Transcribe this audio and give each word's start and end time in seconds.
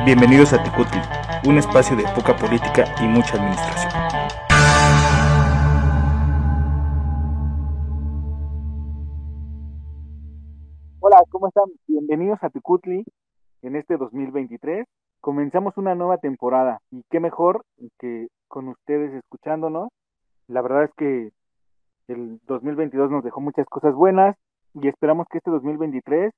Bienvenidos 0.00 0.52
a 0.52 0.60
Tecutli, 0.60 0.98
un 1.46 1.58
espacio 1.58 1.94
de 1.94 2.02
poca 2.16 2.34
política 2.34 2.86
y 3.00 3.06
mucha 3.06 3.36
administración. 3.36 3.92
Hola, 10.98 11.22
¿cómo 11.30 11.46
están? 11.46 11.64
Bienvenidos 11.86 12.42
a 12.42 12.50
Tecutli 12.50 13.04
en 13.62 13.76
este 13.76 13.96
2023. 13.96 14.86
Comenzamos 15.20 15.76
una 15.76 15.94
nueva 15.94 16.16
temporada 16.18 16.80
y 16.90 17.04
qué 17.08 17.20
mejor 17.20 17.64
que 18.00 18.26
con 18.48 18.68
ustedes 18.68 19.14
escuchándonos. 19.14 19.90
La 20.48 20.62
verdad 20.62 20.84
es 20.84 20.90
que 20.96 21.30
el 22.08 22.40
2022 22.46 23.08
nos 23.08 23.22
dejó 23.22 23.40
muchas 23.40 23.66
cosas 23.66 23.94
buenas 23.94 24.36
y 24.74 24.88
esperamos 24.88 25.28
que 25.30 25.38
este 25.38 25.52
2023 25.52 26.32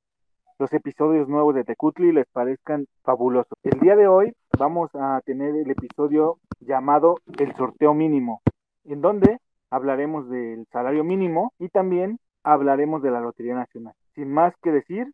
los 0.58 0.72
episodios 0.72 1.28
nuevos 1.28 1.54
de 1.54 1.64
Tecutli 1.64 2.12
les 2.12 2.26
parezcan 2.28 2.86
fabulosos. 3.02 3.58
El 3.62 3.80
día 3.80 3.96
de 3.96 4.06
hoy 4.06 4.32
vamos 4.58 4.90
a 4.94 5.20
tener 5.24 5.54
el 5.56 5.70
episodio 5.70 6.38
llamado 6.60 7.16
El 7.38 7.54
sorteo 7.56 7.94
mínimo, 7.94 8.40
en 8.84 9.00
donde 9.00 9.38
hablaremos 9.70 10.28
del 10.30 10.66
salario 10.72 11.02
mínimo 11.02 11.52
y 11.58 11.68
también 11.68 12.18
hablaremos 12.44 13.02
de 13.02 13.10
la 13.10 13.20
Lotería 13.20 13.54
Nacional. 13.54 13.94
Sin 14.14 14.32
más 14.32 14.54
que 14.62 14.70
decir, 14.70 15.12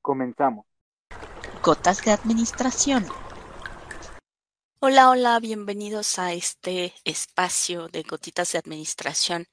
comenzamos. 0.00 0.64
Gotas 1.62 2.02
de 2.04 2.12
Administración. 2.12 3.04
Hola, 4.80 5.10
hola, 5.10 5.38
bienvenidos 5.40 6.18
a 6.18 6.32
este 6.32 6.94
espacio 7.04 7.88
de 7.88 8.02
Gotitas 8.02 8.52
de 8.52 8.58
Administración 8.58 9.44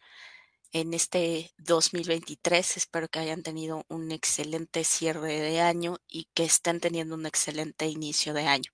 en 0.71 0.94
este 0.94 1.53
2023. 1.57 2.77
Espero 2.77 3.08
que 3.08 3.20
hayan 3.20 3.44
tenido 3.44 3.85
un 3.89 4.12
excelente 4.12 4.84
cierre 4.84 5.39
de 5.39 5.62
año 5.62 5.98
y 6.08 6.27
que 6.34 6.44
estén 6.45 6.80
teniendo 6.80 7.16
un 7.16 7.25
excelente 7.25 7.88
inicio 7.88 8.34
de 8.34 8.48
año. 8.48 8.72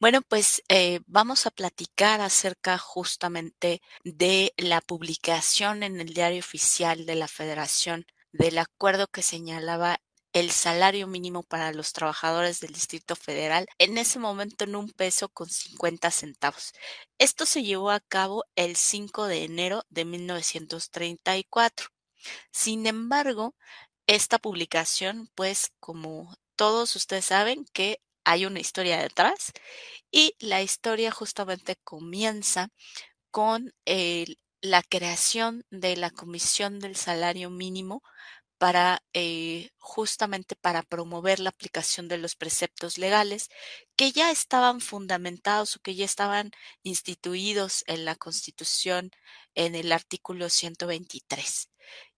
Bueno, 0.00 0.22
pues 0.22 0.62
eh, 0.68 1.00
vamos 1.06 1.46
a 1.46 1.50
platicar 1.50 2.20
acerca 2.20 2.78
justamente 2.78 3.82
de 4.04 4.54
la 4.56 4.80
publicación 4.80 5.82
en 5.82 6.00
el 6.00 6.14
diario 6.14 6.38
oficial 6.38 7.04
de 7.06 7.16
la 7.16 7.28
Federación 7.28 8.06
del 8.32 8.58
acuerdo 8.58 9.08
que 9.08 9.22
señalaba 9.22 10.00
el 10.32 10.50
salario 10.50 11.06
mínimo 11.06 11.42
para 11.42 11.72
los 11.72 11.92
trabajadores 11.92 12.60
del 12.60 12.72
Distrito 12.72 13.16
Federal, 13.16 13.66
en 13.78 13.98
ese 13.98 14.18
momento 14.18 14.64
en 14.64 14.76
un 14.76 14.90
peso 14.90 15.28
con 15.28 15.48
50 15.48 16.10
centavos. 16.10 16.72
Esto 17.18 17.46
se 17.46 17.62
llevó 17.62 17.90
a 17.90 18.00
cabo 18.00 18.44
el 18.56 18.76
5 18.76 19.26
de 19.26 19.44
enero 19.44 19.84
de 19.88 20.04
1934. 20.04 21.88
Sin 22.52 22.86
embargo, 22.86 23.54
esta 24.06 24.38
publicación, 24.38 25.30
pues 25.34 25.72
como 25.80 26.34
todos 26.56 26.96
ustedes 26.96 27.26
saben 27.26 27.64
que 27.72 28.00
hay 28.24 28.44
una 28.46 28.60
historia 28.60 28.98
detrás 29.00 29.52
y 30.10 30.34
la 30.38 30.62
historia 30.62 31.10
justamente 31.10 31.76
comienza 31.84 32.68
con 33.30 33.72
la 34.60 34.82
creación 34.82 35.64
de 35.70 35.96
la 35.96 36.10
Comisión 36.10 36.80
del 36.80 36.96
Salario 36.96 37.50
Mínimo 37.50 38.02
para 38.58 39.02
eh, 39.14 39.70
justamente 39.78 40.56
para 40.56 40.82
promover 40.82 41.40
la 41.40 41.50
aplicación 41.50 42.08
de 42.08 42.18
los 42.18 42.34
preceptos 42.36 42.98
legales 42.98 43.48
que 43.96 44.12
ya 44.12 44.30
estaban 44.30 44.80
fundamentados 44.80 45.76
o 45.76 45.80
que 45.80 45.94
ya 45.94 46.04
estaban 46.04 46.50
instituidos 46.82 47.84
en 47.86 48.04
la 48.04 48.16
Constitución 48.16 49.10
en 49.54 49.74
el 49.74 49.92
artículo 49.92 50.48
123 50.50 51.70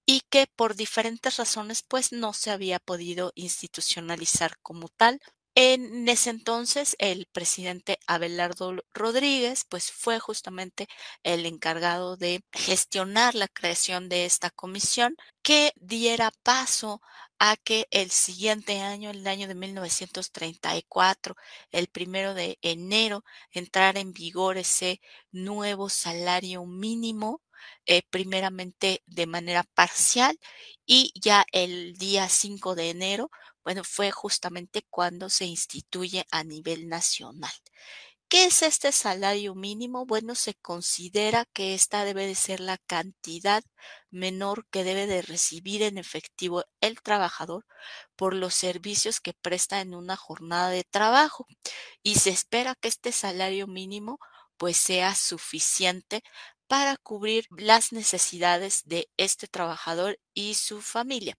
y 0.07 0.23
que 0.31 0.47
por 0.47 0.75
diferentes 0.77 1.37
razones 1.37 1.83
pues 1.83 2.13
no 2.13 2.33
se 2.33 2.51
había 2.51 2.79
podido 2.81 3.33
institucionalizar 3.37 4.59
como 4.63 4.89
tal 4.89 5.21
en 5.55 6.09
ese 6.09 6.31
entonces, 6.31 6.97
el 6.99 7.27
presidente 7.27 7.99
Abelardo 8.07 8.77
Rodríguez, 8.95 9.65
pues 9.69 9.91
fue 9.93 10.21
justamente 10.21 10.87
el 11.23 11.45
encargado 11.47 12.17
de 12.17 12.43
gestionar 12.53 13.35
la 13.35 13.49
creación 13.49 14.09
de 14.09 14.25
esta 14.27 14.51
comisión 14.51 15.17
que 15.43 15.73
diera 15.77 16.31
paso 16.43 17.01
a 17.39 17.57
que 17.57 17.87
el 17.91 18.11
siguiente 18.11 18.81
año, 18.81 19.11
el 19.11 19.27
año 19.27 19.49
de 19.49 19.55
1934, 19.55 21.35
el 21.73 21.89
primero 21.89 22.35
de 22.35 22.59
enero, 22.63 23.25
entrara 23.51 24.01
en 24.01 24.13
vigor 24.13 24.57
ese 24.59 25.01
nuevo 25.33 25.89
salario 25.89 26.65
mínimo 26.67 27.43
eh, 27.87 28.03
primeramente 28.11 29.03
de 29.07 29.27
manera 29.27 29.65
parcial 29.75 30.39
y 30.87 31.13
ya 31.21 31.45
el 31.53 31.95
día 31.97 32.29
5 32.29 32.75
de 32.75 32.91
enero 32.91 33.31
bueno, 33.65 33.85
fue 33.85 34.11
justamente 34.11 34.83
cuando 34.91 35.29
se 35.31 35.47
instituye 35.47 36.27
a 36.31 36.45
nivel 36.45 36.89
nacional. 36.89 37.53
¿Qué 38.29 38.45
es 38.45 38.63
este 38.63 38.93
salario 38.93 39.57
mínimo? 39.57 40.07
Bueno, 40.07 40.37
se 40.37 40.55
considera 40.55 41.47
que 41.53 41.75
esta 41.75 42.05
debe 42.05 42.27
de 42.29 42.37
ser 42.37 42.61
la 42.61 42.79
cantidad 42.79 43.65
menor 44.11 44.67
que 44.71 44.85
debe 44.85 45.09
de 45.09 45.21
recibir 45.23 45.83
en 45.83 45.99
efectivo 45.99 46.63
el 46.81 47.03
trabajador 47.03 47.67
por 48.15 48.35
los 48.35 48.55
servicios 48.55 49.21
que 49.21 49.33
presta 49.35 49.81
en 49.81 49.95
una 49.97 50.17
jornada 50.17 50.71
de 50.71 50.85
trabajo 50.85 51.47
y 52.05 52.17
se 52.17 52.31
espera 52.31 52.77
que 52.77 52.87
este 52.89 53.11
salario 53.11 53.67
mínimo 53.67 54.21
pues 54.57 54.77
sea 54.77 55.15
suficiente 55.17 56.23
para 56.69 56.97
cubrir 56.97 57.47
las 57.51 57.93
necesidades 57.93 58.83
de 58.85 59.11
este 59.17 59.49
trabajador 59.49 60.21
y 60.35 60.55
su 60.55 60.81
familia. 60.83 61.37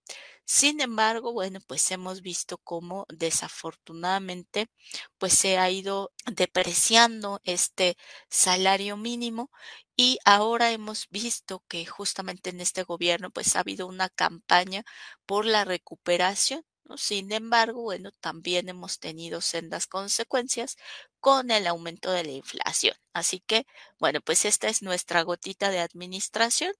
Sin 0.53 0.81
embargo, 0.81 1.31
bueno, 1.31 1.59
pues 1.65 1.89
hemos 1.91 2.21
visto 2.21 2.57
cómo 2.57 3.05
desafortunadamente 3.07 4.67
pues 5.17 5.31
se 5.33 5.57
ha 5.57 5.69
ido 5.71 6.11
depreciando 6.25 7.39
este 7.45 7.95
salario 8.29 8.97
mínimo 8.97 9.49
y 9.95 10.19
ahora 10.25 10.71
hemos 10.71 11.07
visto 11.09 11.63
que 11.69 11.85
justamente 11.85 12.49
en 12.49 12.59
este 12.59 12.83
gobierno 12.83 13.31
pues 13.31 13.55
ha 13.55 13.61
habido 13.61 13.87
una 13.87 14.09
campaña 14.09 14.83
por 15.25 15.45
la 15.45 15.63
recuperación 15.63 16.63
sin 16.97 17.31
embargo, 17.31 17.81
bueno, 17.83 18.11
también 18.19 18.67
hemos 18.67 18.99
tenido 18.99 19.39
sendas 19.39 19.87
consecuencias 19.87 20.75
con 21.21 21.49
el 21.49 21.65
aumento 21.67 22.11
de 22.11 22.25
la 22.25 22.31
inflación. 22.31 22.95
Así 23.13 23.39
que, 23.39 23.65
bueno, 23.97 24.19
pues 24.19 24.43
esta 24.43 24.67
es 24.67 24.81
nuestra 24.81 25.21
gotita 25.21 25.69
de 25.69 25.79
administración. 25.79 26.73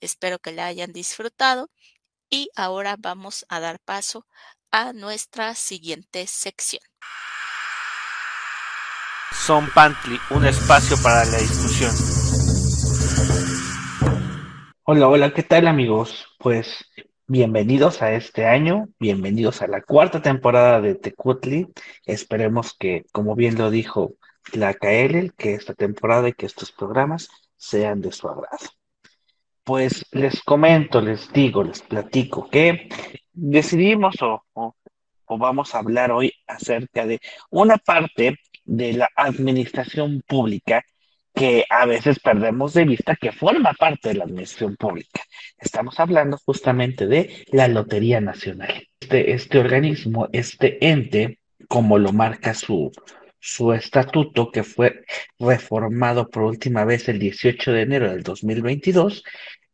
Espero 0.00 0.38
que 0.38 0.52
la 0.52 0.64
hayan 0.66 0.92
disfrutado 0.94 1.70
y 2.30 2.50
ahora 2.56 2.96
vamos 2.98 3.46
a 3.48 3.60
dar 3.60 3.78
paso 3.80 4.26
a 4.70 4.92
nuestra 4.92 5.54
siguiente 5.54 6.26
sección. 6.26 6.82
Son 9.32 9.68
Pantli, 9.74 10.18
un 10.30 10.44
espacio 10.46 10.96
para 11.02 11.24
la 11.24 11.38
discusión. 11.38 11.90
Hola, 14.84 15.08
hola, 15.08 15.32
¿qué 15.32 15.42
tal 15.42 15.66
amigos? 15.66 16.26
Pues 16.38 16.84
bienvenidos 17.26 18.02
a 18.02 18.12
este 18.12 18.46
año, 18.46 18.88
bienvenidos 18.98 19.62
a 19.62 19.66
la 19.66 19.82
cuarta 19.82 20.22
temporada 20.22 20.80
de 20.80 20.94
Tecutli. 20.94 21.68
Esperemos 22.04 22.74
que, 22.74 23.04
como 23.12 23.34
bien 23.34 23.56
lo 23.58 23.70
dijo 23.70 24.14
la 24.52 24.74
KL, 24.74 25.32
que 25.36 25.54
esta 25.54 25.74
temporada 25.74 26.28
y 26.28 26.32
que 26.32 26.46
estos 26.46 26.72
programas 26.72 27.28
sean 27.56 28.00
de 28.00 28.12
su 28.12 28.28
agrado 28.28 28.77
pues 29.68 30.06
les 30.12 30.40
comento, 30.40 31.02
les 31.02 31.30
digo, 31.30 31.62
les 31.62 31.82
platico 31.82 32.48
que 32.48 32.88
decidimos 33.34 34.14
o, 34.22 34.42
vamos 35.28 35.74
a 35.74 35.80
hablar 35.80 36.10
hoy 36.10 36.32
acerca 36.46 37.04
de 37.04 37.20
una 37.50 37.76
parte 37.76 38.38
de 38.64 38.94
la 38.94 39.10
administración 39.14 40.22
pública 40.26 40.82
que 41.34 41.66
a 41.68 41.84
veces 41.84 42.18
perdemos 42.18 42.72
de 42.72 42.86
vista 42.86 43.14
que 43.14 43.30
forma 43.30 43.74
parte 43.74 44.08
de 44.08 44.14
la 44.14 44.24
administración 44.24 44.74
pública. 44.76 45.20
Estamos 45.58 46.00
hablando 46.00 46.38
justamente 46.38 47.06
de 47.06 47.44
la 47.52 47.68
Lotería 47.68 48.22
Nacional. 48.22 48.88
Este, 49.00 49.32
este 49.32 49.58
organismo, 49.58 50.30
este 50.32 50.78
ente, 50.80 51.40
como 51.68 51.98
lo 51.98 52.14
marca 52.14 52.54
su, 52.54 52.90
su 53.38 53.74
estatuto, 53.74 54.50
que 54.50 54.64
fue 54.64 55.04
reformado 55.38 56.30
por 56.30 56.44
última 56.44 56.86
vez 56.86 57.06
el 57.10 57.18
18 57.18 57.72
de 57.72 57.82
enero 57.82 58.10
del 58.10 58.22
2022, 58.22 59.22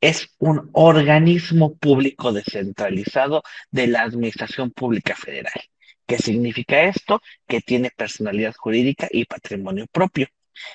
es 0.04 0.28
un 0.38 0.68
organismo 0.72 1.76
público 1.76 2.30
descentralizado 2.30 3.42
de 3.70 3.86
la 3.86 4.02
Administración 4.02 4.70
Pública 4.70 5.16
Federal. 5.16 5.54
¿Qué 6.06 6.18
significa 6.18 6.82
esto? 6.82 7.22
Que 7.46 7.62
tiene 7.62 7.90
personalidad 7.90 8.54
jurídica 8.54 9.08
y 9.10 9.24
patrimonio 9.24 9.86
propio. 9.90 10.26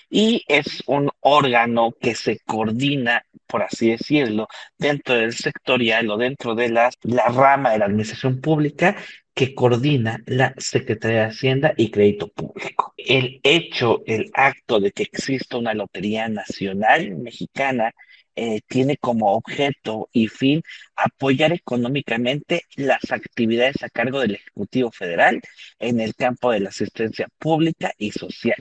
Y 0.10 0.44
es 0.48 0.81
un 0.88 1.12
órgano 1.20 1.92
que 2.02 2.16
se 2.16 2.40
coordina, 2.40 3.24
por 3.46 3.62
así 3.62 3.92
decirlo, 3.92 4.48
dentro 4.80 5.14
del 5.14 5.34
sectorial 5.34 6.10
o 6.10 6.18
dentro 6.18 6.56
de 6.56 6.70
la, 6.70 6.90
la 7.04 7.28
rama 7.28 7.72
de 7.72 7.78
la 7.78 7.86
administración 7.86 8.42
pública 8.42 8.96
que 9.36 9.54
coordina 9.54 10.24
la 10.25 10.56
Secretaría 10.58 11.20
de 11.20 11.25
Hacienda 11.28 11.74
y 11.78 11.92
Crédito 11.92 12.30
Público. 12.30 12.96
El 12.98 13.40
hecho, 13.44 14.02
el 14.08 14.32
acto 14.34 14.80
de 14.80 14.92
que 14.92 15.04
exista 15.04 15.58
una 15.58 15.75
Lotería 15.75 16.28
Nacional 16.28 17.16
Mexicana 17.16 17.94
eh, 18.36 18.62
tiene 18.68 18.98
como 18.98 19.34
objeto 19.34 20.10
y 20.14 20.28
fin 20.28 20.62
apoyar 20.96 21.52
económicamente 21.54 22.64
las 22.76 23.12
actividades 23.12 23.84
a 23.84 23.90
cargo 23.90 24.20
del 24.22 24.36
Ejecutivo 24.36 24.92
Federal 24.92 25.42
en 25.80 26.00
el 26.00 26.16
campo 26.16 26.52
de 26.52 26.62
la 26.62 26.70
asistencia 26.70 27.28
pública 27.38 27.92
y 27.98 28.12
social. 28.12 28.58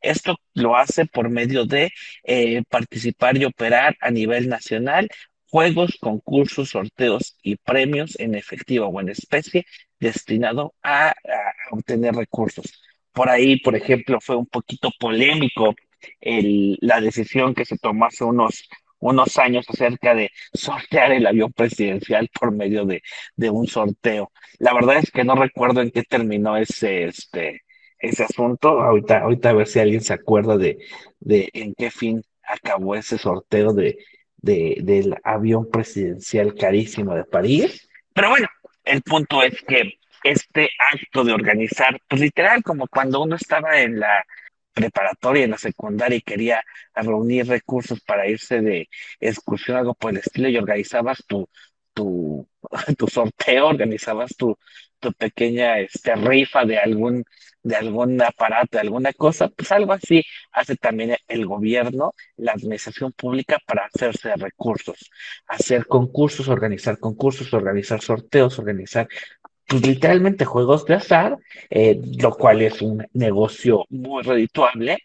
Esto 0.00 0.36
lo 0.54 0.76
hace 0.76 1.06
por 1.06 1.28
medio 1.30 1.64
de 1.64 1.90
eh, 2.24 2.62
participar 2.68 3.36
y 3.36 3.44
operar 3.44 3.96
a 4.00 4.10
nivel 4.10 4.48
nacional 4.48 5.08
juegos, 5.50 5.96
concursos, 6.00 6.70
sorteos 6.70 7.36
y 7.42 7.56
premios 7.56 8.18
en 8.20 8.34
efectivo 8.34 8.86
o 8.86 9.00
en 9.00 9.08
especie 9.08 9.66
destinado 9.98 10.74
a, 10.82 11.14
obtener 11.70 12.14
recursos. 12.14 12.82
Por 13.12 13.28
ahí, 13.28 13.58
por 13.60 13.74
ejemplo, 13.76 14.20
fue 14.20 14.36
un 14.36 14.46
poquito 14.46 14.90
polémico 14.98 15.74
la 16.20 17.00
decisión 17.00 17.54
que 17.54 17.64
se 17.64 17.78
tomó 17.78 18.06
hace 18.06 18.24
unos, 18.24 18.68
unos 19.00 19.38
años 19.38 19.66
acerca 19.68 20.14
de 20.14 20.30
sortear 20.52 21.12
el 21.12 21.26
avión 21.26 21.52
presidencial 21.52 22.28
por 22.28 22.52
medio 22.52 22.84
de, 22.84 23.02
un 23.50 23.66
sorteo. 23.66 24.32
La 24.58 24.74
verdad 24.74 24.98
es 24.98 25.10
que 25.10 25.24
no 25.24 25.34
recuerdo 25.34 25.80
en 25.80 25.90
qué 25.90 26.02
terminó 26.02 26.56
ese, 26.56 27.04
este, 27.04 27.62
ese 27.98 28.24
asunto. 28.24 28.80
Ahorita, 28.80 29.20
ahorita 29.20 29.50
a 29.50 29.54
ver 29.54 29.66
si 29.66 29.78
alguien 29.78 30.00
se 30.00 30.14
acuerda 30.14 30.56
de, 30.56 30.78
de 31.20 31.48
en 31.52 31.74
qué 31.74 31.90
fin 31.90 32.22
acabó 32.42 32.94
ese 32.94 33.18
sorteo 33.18 33.72
de, 33.72 33.98
del 34.40 35.16
avión 35.24 35.68
presidencial 35.70 36.54
carísimo 36.54 37.14
de 37.14 37.24
París. 37.24 37.88
Pero 38.14 38.30
bueno, 38.30 38.48
el 38.84 39.02
punto 39.02 39.42
es 39.42 39.60
que 39.62 39.98
este 40.24 40.70
acto 40.92 41.24
de 41.24 41.32
organizar, 41.32 42.00
pues 42.08 42.20
literal, 42.20 42.62
como 42.62 42.88
cuando 42.88 43.22
uno 43.22 43.36
estaba 43.36 43.80
en 43.80 44.00
la 44.00 44.24
preparatoria, 44.78 45.44
en 45.44 45.50
la 45.50 45.58
secundaria 45.58 46.16
y 46.16 46.22
quería 46.22 46.62
reunir 46.94 47.46
recursos 47.48 48.00
para 48.00 48.28
irse 48.28 48.60
de 48.60 48.88
excursión, 49.20 49.76
algo 49.76 49.94
por 49.94 50.12
el 50.12 50.18
estilo, 50.18 50.48
y 50.48 50.56
organizabas 50.56 51.24
tu, 51.26 51.48
tu, 51.94 52.48
tu 52.98 53.08
sorteo, 53.08 53.66
organizabas 53.68 54.36
tu, 54.36 54.56
tu 55.00 55.12
pequeña 55.12 55.78
este, 55.78 56.14
rifa 56.16 56.64
de 56.64 56.78
algún, 56.78 57.24
de 57.62 57.76
algún 57.76 58.20
aparato, 58.22 58.68
de 58.72 58.80
alguna 58.80 59.12
cosa, 59.12 59.48
pues 59.48 59.70
algo 59.72 59.92
así 59.92 60.24
hace 60.52 60.76
también 60.76 61.16
el 61.26 61.46
gobierno, 61.46 62.14
la 62.36 62.52
administración 62.52 63.12
pública 63.12 63.58
para 63.66 63.86
hacerse 63.86 64.34
recursos, 64.36 65.10
hacer 65.46 65.86
concursos, 65.86 66.48
organizar 66.48 66.98
concursos, 66.98 67.52
organizar 67.52 68.00
sorteos, 68.00 68.58
organizar 68.58 69.08
pues, 69.68 69.86
literalmente 69.86 70.44
juegos 70.44 70.84
de 70.86 70.94
azar, 70.94 71.36
eh, 71.70 72.00
lo 72.18 72.32
cual 72.32 72.62
es 72.62 72.82
un 72.82 73.06
negocio 73.12 73.84
muy 73.90 74.22
redituable 74.22 74.98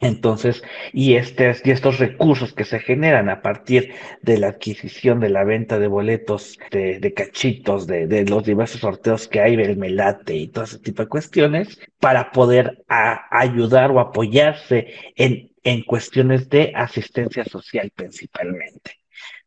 entonces, 0.00 0.62
y, 0.94 1.14
estos, 1.16 1.60
y 1.62 1.70
estos 1.70 1.98
recursos 1.98 2.54
que 2.54 2.64
se 2.64 2.80
generan 2.80 3.28
a 3.28 3.42
partir 3.42 3.92
de 4.22 4.38
la 4.38 4.48
adquisición, 4.48 5.20
de 5.20 5.28
la 5.28 5.44
venta 5.44 5.78
de 5.78 5.88
boletos, 5.88 6.58
de, 6.70 7.12
cachitos, 7.14 7.86
de, 7.86 8.24
los 8.24 8.44
diversos 8.44 8.80
sorteos 8.80 9.28
que 9.28 9.40
hay, 9.40 9.56
del 9.56 9.76
melate 9.76 10.34
y 10.34 10.48
todo 10.48 10.64
ese 10.64 10.78
tipo 10.78 11.02
de 11.02 11.08
cuestiones, 11.08 11.78
para 11.98 12.32
poder 12.32 12.82
ayudar 12.88 13.90
o 13.90 14.00
apoyarse 14.00 14.94
en, 15.16 15.52
en 15.64 15.82
cuestiones 15.82 16.48
de 16.48 16.72
asistencia 16.74 17.44
social 17.44 17.92
principalmente, 17.94 19.00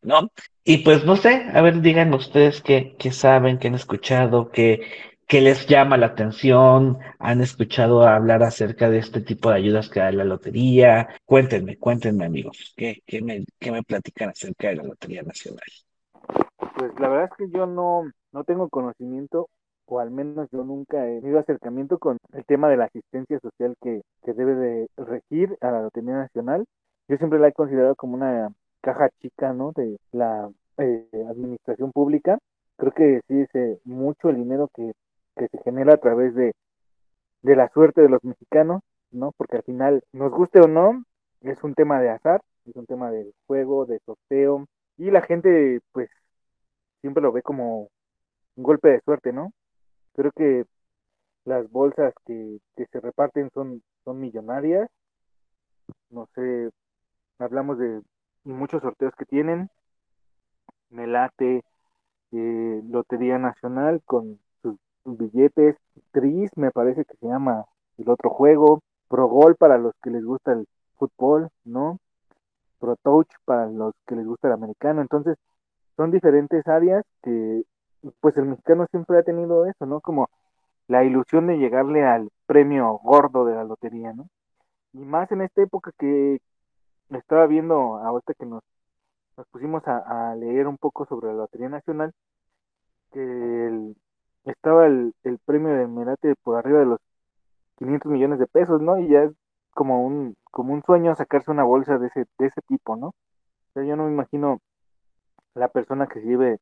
¿no? 0.04 0.32
Y 0.66 0.78
pues 0.80 1.04
no 1.06 1.18
sé, 1.18 1.46
a 1.54 1.62
ver, 1.62 1.82
digan 1.82 2.14
ustedes 2.14 2.62
qué, 2.62 2.96
qué 2.98 3.12
saben, 3.12 3.60
qué 3.60 3.68
han 3.68 3.76
escuchado, 3.76 4.50
qué, 4.50 4.82
¿Qué 5.28 5.42
les 5.42 5.66
llama 5.68 5.98
la 5.98 6.08
atención? 6.08 7.00
¿Han 7.18 7.42
escuchado 7.42 8.04
hablar 8.04 8.44
acerca 8.44 8.90
de 8.90 9.00
este 9.00 9.22
tipo 9.22 9.50
de 9.50 9.56
ayudas 9.56 9.90
que 9.90 10.00
da 10.00 10.12
la 10.12 10.26
lotería? 10.26 11.08
Cuéntenme, 11.26 11.78
cuéntenme 11.78 12.26
amigos, 12.26 12.74
¿qué, 12.78 13.02
qué, 13.06 13.22
me, 13.22 13.44
qué 13.60 13.72
me 13.72 13.84
platican 13.84 14.30
acerca 14.30 14.68
de 14.68 14.76
la 14.76 14.84
Lotería 14.84 15.24
Nacional? 15.24 15.64
Pues 16.78 16.92
la 17.00 17.08
verdad 17.08 17.30
es 17.32 17.38
que 17.38 17.58
yo 17.58 17.66
no, 17.66 18.04
no 18.32 18.44
tengo 18.44 18.70
conocimiento, 18.70 19.50
o 19.86 20.00
al 20.00 20.12
menos 20.12 20.50
yo 20.52 20.64
nunca 20.64 21.08
he 21.08 21.22
tenido 21.22 21.40
acercamiento 21.40 21.98
con 21.98 22.18
el 22.34 22.46
tema 22.46 22.70
de 22.70 22.78
la 22.78 22.86
asistencia 22.86 23.40
social 23.40 23.76
que, 23.82 24.02
que 24.24 24.34
debe 24.34 24.54
de 24.56 24.88
regir 24.98 25.58
a 25.62 25.72
la 25.72 25.82
Lotería 25.82 26.14
Nacional. 26.14 26.66
Yo 27.08 27.18
siempre 27.18 27.40
la 27.40 27.48
he 27.48 27.54
considerado 27.54 27.96
como 27.96 28.16
una 28.16 28.50
caja 28.84 29.10
chica, 29.22 29.54
¿no? 29.54 29.72
De 29.72 29.98
la 30.12 30.50
eh, 30.78 31.08
administración 31.30 31.92
pública. 31.92 32.38
Creo 32.78 32.92
que 32.92 33.22
sí 33.28 33.42
es 33.42 33.56
eh, 33.56 33.80
mucho 33.86 34.30
el 34.30 34.36
dinero 34.38 34.70
que 34.76 34.94
que 35.36 35.48
se 35.50 35.58
genera 35.64 35.96
a 35.96 35.98
través 35.98 36.36
de, 36.36 36.54
de 37.42 37.56
la 37.56 37.70
suerte 37.70 38.02
de 38.02 38.10
los 38.10 38.24
mexicanos, 38.24 38.82
¿no? 39.12 39.32
Porque 39.38 39.58
al 39.58 39.64
final, 39.64 40.04
nos 40.12 40.32
guste 40.32 40.60
o 40.60 40.68
no, 40.68 41.04
es 41.42 41.64
un 41.64 41.74
tema 41.76 42.00
de 42.02 42.10
azar, 42.10 42.42
es 42.66 42.76
un 42.76 42.86
tema 42.86 43.12
del 43.12 43.34
juego, 43.48 43.86
de 43.86 44.00
sorteo, 44.06 44.66
y 44.98 45.12
la 45.12 45.22
gente, 45.22 45.82
pues, 45.92 46.10
siempre 47.02 47.24
lo 47.24 47.32
ve 47.32 47.42
como 47.42 47.90
un 48.56 48.64
golpe 48.64 48.90
de 48.90 49.02
suerte, 49.02 49.34
¿no? 49.34 49.52
Creo 50.16 50.32
que 50.32 50.66
las 51.46 51.70
bolsas 51.72 52.14
que, 52.26 52.60
que 52.76 52.86
se 52.88 53.00
reparten 53.00 53.50
son, 53.54 53.84
son 54.06 54.20
millonarias, 54.20 54.90
no 56.10 56.28
sé, 56.36 56.70
hablamos 57.40 57.78
de 57.80 58.02
muchos 58.44 58.82
sorteos 58.82 59.14
que 59.16 59.26
tienen, 59.26 59.70
Melate, 60.90 61.64
eh, 62.32 62.82
Lotería 62.90 63.38
Nacional 63.38 64.02
con 64.06 64.40
billetes, 65.06 65.76
Tris 66.12 66.52
me 66.56 66.72
parece 66.72 67.06
que 67.06 67.16
se 67.18 67.28
llama 67.28 67.66
el 67.98 68.10
otro 68.10 68.30
juego, 68.30 68.82
Pro 69.08 69.28
Gol 69.28 69.56
para 69.56 69.78
los 69.78 69.94
que 70.02 70.10
les 70.10 70.24
gusta 70.24 70.54
el 70.54 70.68
fútbol, 70.98 71.50
¿no? 71.66 72.00
Pro 72.80 72.96
Touch 72.98 73.28
para 73.46 73.68
los 73.68 73.94
que 74.08 74.16
les 74.16 74.26
gusta 74.26 74.48
el 74.48 74.54
americano, 74.54 75.02
entonces 75.02 75.38
son 75.96 76.12
diferentes 76.12 76.68
áreas 76.68 77.04
que 77.22 77.64
pues 78.20 78.36
el 78.38 78.46
mexicano 78.46 78.86
siempre 78.92 79.18
ha 79.18 79.24
tenido 79.24 79.66
eso, 79.66 79.86
¿no? 79.86 80.02
Como 80.02 80.30
la 80.88 81.04
ilusión 81.04 81.48
de 81.48 81.58
llegarle 81.58 82.04
al 82.06 82.30
premio 82.46 83.00
gordo 83.04 83.46
de 83.46 83.56
la 83.56 83.64
lotería, 83.64 84.14
¿no? 84.14 84.28
Y 84.94 85.00
más 85.00 85.32
en 85.32 85.42
esta 85.42 85.62
época 85.62 85.92
que 85.98 86.40
estaba 87.20 87.48
viendo 87.48 87.98
ahorita 87.98 88.34
que 88.36 88.46
nos, 88.46 88.64
nos 89.38 89.48
pusimos 89.48 89.84
a, 89.88 90.36
leer 90.36 90.68
un 90.68 90.78
poco 90.78 91.06
sobre 91.06 91.28
la 91.28 91.34
Lotería 91.34 91.70
Nacional, 91.70 92.14
que 93.12 93.94
estaba 94.46 94.88
el, 94.88 95.14
el 95.24 95.40
premio 95.40 95.74
de 95.74 95.88
Merate 95.88 96.36
por 96.44 96.58
arriba 96.58 96.80
de 96.80 96.86
los 96.86 97.00
500 97.78 98.12
millones 98.12 98.40
de 98.40 98.48
pesos, 98.48 98.82
¿no? 98.82 99.00
Y 99.00 99.10
ya 99.10 99.24
es 99.24 99.32
como 99.74 100.06
un, 100.06 100.36
como 100.52 100.74
un 100.74 100.84
sueño 100.84 101.16
sacarse 101.16 101.52
una 101.52 101.64
bolsa 101.64 101.98
de 101.98 102.08
ese, 102.08 102.26
de 102.40 102.48
ese 102.48 102.62
tipo, 102.68 102.96
¿no? 102.96 103.08
O 103.08 103.74
sea, 103.74 103.84
yo 103.84 103.96
no 103.96 104.06
me 104.06 104.12
imagino 104.12 104.60
la 105.56 105.68
persona 105.70 106.08
que 106.08 106.22
se 106.22 106.28
lleve 106.28 106.60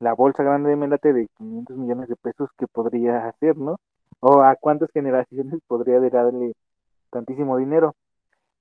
la 0.00 0.14
bolsa 0.14 0.42
grande 0.42 0.70
de 0.70 0.76
Melate 0.76 1.12
de 1.12 1.28
500 1.38 1.76
millones 1.76 2.08
de 2.08 2.16
pesos 2.16 2.50
que 2.58 2.66
podría 2.66 3.28
hacer, 3.28 3.56
¿no? 3.56 3.76
O 4.20 4.42
a 4.42 4.56
cuántas 4.56 4.90
generaciones 4.92 5.60
podría 5.66 6.00
darle 6.00 6.54
tantísimo 7.10 7.56
dinero. 7.58 7.94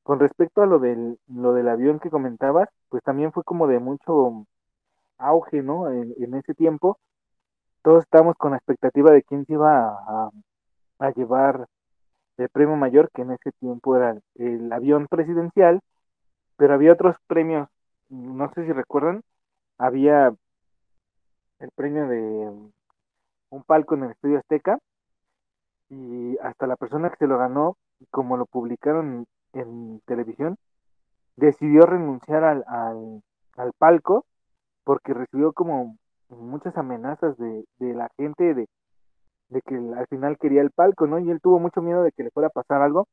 Con 0.09 0.19
respecto 0.19 0.63
a 0.63 0.65
lo 0.65 0.79
del, 0.79 1.19
lo 1.27 1.53
del 1.53 1.69
avión 1.69 1.99
que 1.99 2.09
comentabas, 2.09 2.67
pues 2.89 3.03
también 3.03 3.31
fue 3.31 3.43
como 3.43 3.67
de 3.67 3.77
mucho 3.77 4.47
auge, 5.19 5.61
¿no? 5.61 5.91
En, 5.91 6.33
ese 6.33 6.55
tiempo, 6.55 6.97
todos 7.83 8.05
estábamos 8.05 8.35
con 8.35 8.49
la 8.49 8.57
expectativa 8.57 9.11
de 9.11 9.21
quién 9.21 9.45
se 9.45 9.53
iba 9.53 9.87
a, 10.97 11.11
llevar 11.15 11.67
el 12.37 12.49
premio 12.49 12.75
mayor, 12.75 13.11
que 13.13 13.21
en 13.21 13.33
ese 13.33 13.51
tiempo 13.59 13.97
era 13.97 14.17
el, 14.33 14.73
avión 14.73 15.05
presidencial, 15.07 15.79
pero 16.57 16.73
había 16.73 16.93
otros 16.93 17.15
premios, 17.27 17.69
no 18.09 18.51
sé 18.55 18.65
si 18.65 18.71
recuerdan, 18.73 19.21
había 19.77 20.33
el 21.59 21.69
premio 21.75 22.07
de 22.07 22.51
un 23.51 23.63
palco 23.63 23.93
en 23.93 24.05
el 24.05 24.11
Estudio 24.13 24.39
Azteca, 24.39 24.79
y 25.89 26.35
hasta 26.39 26.65
la 26.65 26.77
persona 26.77 27.11
que 27.11 27.17
se 27.17 27.27
lo 27.27 27.37
ganó, 27.37 27.77
como 28.09 28.37
lo 28.37 28.47
publicaron 28.47 29.27
en, 29.53 30.01
televisión, 30.05 30.57
decidió 31.35 31.85
renunciar 31.85 32.43
al, 32.43 32.63
al, 32.67 33.21
al 33.57 33.73
palco 33.77 34.25
porque 34.83 35.13
recibió 35.13 35.53
como 35.53 35.97
muchas 36.29 36.77
amenazas 36.77 37.37
de, 37.37 37.65
de 37.79 37.93
la 37.93 38.09
gente 38.17 38.53
de, 38.53 38.67
de 39.49 39.61
que 39.61 39.75
al 39.75 40.07
final 40.07 40.37
quería 40.37 40.61
el 40.61 40.71
palco, 40.71 41.07
¿no? 41.07 41.19
Y 41.19 41.29
él 41.29 41.41
tuvo 41.41 41.59
mucho 41.59 41.81
miedo 41.81 42.03
de 42.03 42.11
que 42.11 42.23
le 42.23 42.31
fuera 42.31 42.47
a 42.47 42.51
pasar 42.51 42.81
algo, 42.81 43.07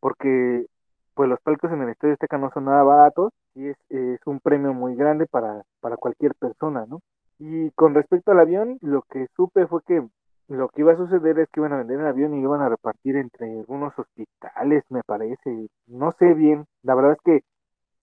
porque 0.00 0.66
pues 1.14 1.28
los 1.28 1.40
palcos 1.40 1.70
en 1.72 1.82
el 1.82 1.90
Estadio 1.90 2.14
Azteca 2.14 2.38
no 2.38 2.50
son 2.52 2.64
nada 2.64 2.82
baratos 2.82 3.32
y 3.54 3.68
es, 3.68 3.76
es 3.88 4.20
un 4.26 4.40
premio 4.40 4.72
muy 4.72 4.96
grande 4.96 5.26
para, 5.26 5.62
para 5.80 5.96
cualquier 5.96 6.34
persona, 6.34 6.86
¿no? 6.88 7.00
Y 7.38 7.70
con 7.72 7.94
respecto 7.94 8.32
al 8.32 8.40
avión, 8.40 8.78
lo 8.80 9.02
que 9.02 9.26
supe 9.36 9.66
fue 9.66 9.82
que 9.86 10.06
lo 10.48 10.68
que 10.68 10.82
iba 10.82 10.92
a 10.92 10.96
suceder 10.96 11.38
es 11.38 11.48
que 11.50 11.60
iban 11.60 11.72
a 11.72 11.78
vender 11.78 12.00
el 12.00 12.06
avión 12.06 12.34
y 12.34 12.40
iban 12.40 12.60
a 12.60 12.68
repartir 12.68 13.16
entre 13.16 13.60
algunos 13.60 13.98
hospitales, 13.98 14.84
me 14.90 15.02
parece. 15.02 15.68
No 15.86 16.12
sé 16.12 16.34
bien, 16.34 16.66
la 16.82 16.94
verdad 16.94 17.12
es 17.12 17.20
que 17.24 17.44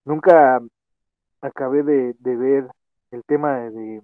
nunca 0.06 0.60
acabé 1.42 1.84
de, 1.84 2.16
de 2.20 2.36
ver 2.36 2.68
el 3.12 3.24
tema 3.26 3.60
de, 3.70 4.02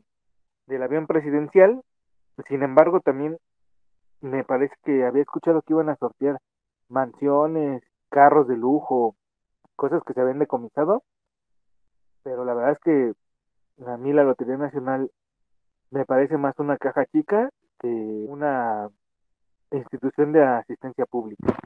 del 0.67 0.84
avión 0.84 1.08
presidencial. 1.08 1.82
Sin 2.48 2.63
embargo, 2.63 3.00
también 3.00 3.38
me 4.22 4.44
parece 4.44 4.75
que 4.84 5.06
había 5.06 5.24
escuchado 5.24 5.62
que 5.62 5.74
iban 5.74 5.89
a 5.89 5.96
sortear 5.98 6.39
mansiones, 6.89 7.84
carros 8.10 8.48
de 8.48 8.58
lujo, 8.58 9.15
cosas 9.75 10.03
que 10.03 10.13
se 10.13 10.22
habían 10.22 10.39
decomisado. 10.39 11.03
pero 12.24 12.46
la 12.46 12.53
verdad 12.53 12.74
es 12.74 12.79
que 12.79 13.13
a 13.86 13.98
mí 13.98 14.13
la 14.13 14.24
Lotería 14.24 14.58
Nacional 14.58 15.12
me 15.91 16.06
parece 16.06 16.38
más 16.38 16.58
una 16.60 16.77
caja 16.77 17.06
chica 17.06 17.50
que 17.79 17.88
una 17.88 18.89
institución 19.72 20.34
de 20.34 20.43
asistencia 20.43 21.05
pública. 21.05 21.57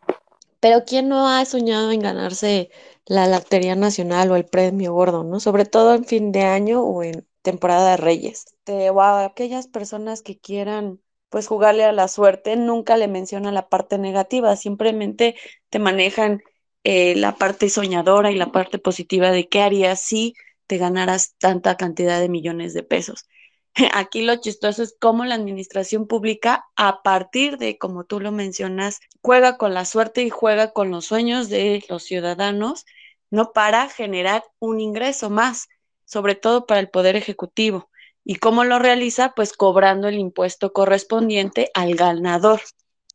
Pero 0.59 0.83
¿quién 0.85 1.09
no 1.09 1.27
ha 1.27 1.43
soñado 1.45 1.91
en 1.91 2.01
ganarse 2.01 2.69
la 3.05 3.27
Lotería 3.27 3.75
Nacional 3.75 4.31
o 4.31 4.35
el 4.35 4.45
premio 4.45 4.93
gordo, 4.93 5.23
¿no? 5.23 5.39
Sobre 5.39 5.65
todo 5.65 5.95
en 5.95 6.05
fin 6.05 6.31
de 6.31 6.43
año 6.43 6.83
o 6.83 7.03
en 7.03 7.25
temporada 7.41 7.91
de 7.91 7.97
Reyes. 7.97 8.45
o 8.67 9.01
a 9.01 9.25
aquellas 9.25 9.67
personas 9.67 10.21
que 10.21 10.39
quieran 10.39 10.99
pues 11.29 11.47
jugarle 11.47 11.85
a 11.85 11.93
la 11.93 12.07
suerte, 12.09 12.57
nunca 12.57 12.97
le 12.97 13.07
mencionan 13.07 13.53
la 13.53 13.69
parte 13.69 13.97
negativa, 13.97 14.55
simplemente 14.57 15.35
te 15.69 15.79
manejan 15.79 16.41
eh, 16.83 17.15
la 17.15 17.35
parte 17.37 17.69
soñadora 17.69 18.31
y 18.31 18.35
la 18.35 18.51
parte 18.51 18.79
positiva 18.79 19.31
de 19.31 19.47
qué 19.47 19.61
harías 19.61 20.01
si 20.01 20.35
te 20.67 20.77
ganaras 20.77 21.35
tanta 21.37 21.77
cantidad 21.77 22.19
de 22.19 22.29
millones 22.29 22.73
de 22.73 22.83
pesos. 22.83 23.27
Aquí 23.93 24.21
lo 24.21 24.35
chistoso 24.35 24.83
es 24.83 24.95
cómo 24.99 25.25
la 25.25 25.35
administración 25.35 26.07
pública, 26.07 26.65
a 26.75 27.01
partir 27.03 27.57
de, 27.57 27.77
como 27.77 28.03
tú 28.03 28.19
lo 28.19 28.31
mencionas, 28.31 28.99
juega 29.21 29.57
con 29.57 29.73
la 29.73 29.85
suerte 29.85 30.23
y 30.23 30.29
juega 30.29 30.71
con 30.71 30.91
los 30.91 31.05
sueños 31.05 31.49
de 31.49 31.83
los 31.89 32.03
ciudadanos, 32.03 32.85
no 33.29 33.53
para 33.53 33.89
generar 33.89 34.43
un 34.59 34.79
ingreso 34.81 35.29
más, 35.29 35.69
sobre 36.05 36.35
todo 36.35 36.65
para 36.65 36.79
el 36.79 36.89
Poder 36.89 37.15
Ejecutivo. 37.15 37.89
¿Y 38.23 38.35
cómo 38.35 38.63
lo 38.63 38.77
realiza? 38.77 39.33
Pues 39.35 39.53
cobrando 39.53 40.07
el 40.07 40.19
impuesto 40.19 40.73
correspondiente 40.73 41.71
al 41.73 41.95
ganador, 41.95 42.61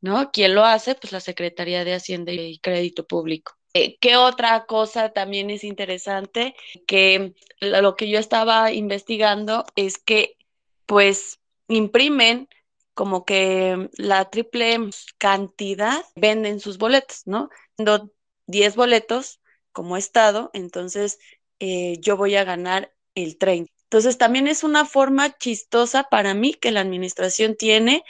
¿no? 0.01 0.31
¿Quién 0.33 0.55
lo 0.55 0.65
hace? 0.65 0.95
Pues 0.95 1.13
la 1.13 1.21
Secretaría 1.21 1.85
de 1.85 1.95
Hacienda 1.95 2.33
y 2.33 2.59
Crédito 2.59 3.07
Público. 3.07 3.53
Eh, 3.75 3.99
¿Qué 4.01 4.17
otra 4.17 4.65
cosa 4.65 5.11
también 5.11 5.51
es 5.51 5.63
interesante? 5.63 6.57
Que 6.87 7.35
lo 7.61 7.95
que 7.95 8.09
yo 8.09 8.19
estaba 8.19 8.73
investigando 8.73 9.67
es 9.77 9.99
que 9.99 10.36
pues 10.87 11.41
imprimen 11.69 12.49
como 12.95 13.25
que 13.25 13.91
la 13.99 14.31
triple 14.31 14.79
cantidad 15.19 16.03
venden 16.15 16.61
sus 16.61 16.79
boletos, 16.79 17.27
¿no? 17.27 17.51
Dando 17.77 18.11
10 18.47 18.77
boletos 18.77 19.41
como 19.73 19.97
Estado, 19.99 20.51
entonces 20.55 21.19
eh, 21.59 21.99
yo 22.01 22.17
voy 22.17 22.37
a 22.37 22.45
ganar 22.45 22.95
el 23.15 23.37
30. 23.37 23.71
Entonces 23.85 24.19
también 24.19 24.49
es 24.49 24.65
una 24.65 24.85
forma 24.85 25.37
chistosa 25.37 26.05
para 26.05 26.35
mí 26.35 26.55
que 26.55 26.71
la 26.71 26.81
administración 26.81 27.55
tiene 27.57 28.03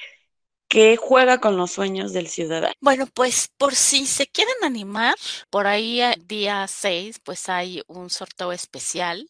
que 0.68 0.96
juega 0.96 1.38
con 1.38 1.56
los 1.56 1.70
sueños 1.70 2.12
del 2.12 2.28
ciudadano. 2.28 2.74
Bueno, 2.80 3.06
pues 3.12 3.48
por 3.56 3.74
si 3.74 4.06
se 4.06 4.26
quieren 4.26 4.56
animar, 4.62 5.14
por 5.50 5.66
ahí 5.66 6.00
eh, 6.00 6.16
día 6.26 6.66
6, 6.66 7.20
pues 7.20 7.48
hay 7.48 7.82
un 7.86 8.10
sorteo 8.10 8.52
especial 8.52 9.28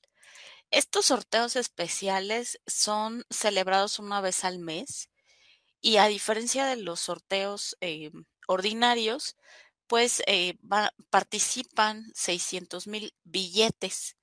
estos 0.76 1.06
sorteos 1.06 1.56
especiales 1.56 2.60
son 2.66 3.24
celebrados 3.30 3.98
una 3.98 4.20
vez 4.20 4.44
al 4.44 4.58
mes 4.58 5.08
y 5.80 5.96
a 5.96 6.06
diferencia 6.06 6.66
de 6.66 6.76
los 6.76 7.00
sorteos 7.00 7.78
eh, 7.80 8.10
ordinarios, 8.46 9.36
pues 9.86 10.22
eh, 10.26 10.58
participan 11.08 12.04
600 12.14 12.88
mil 12.88 13.14
billetes 13.24 14.18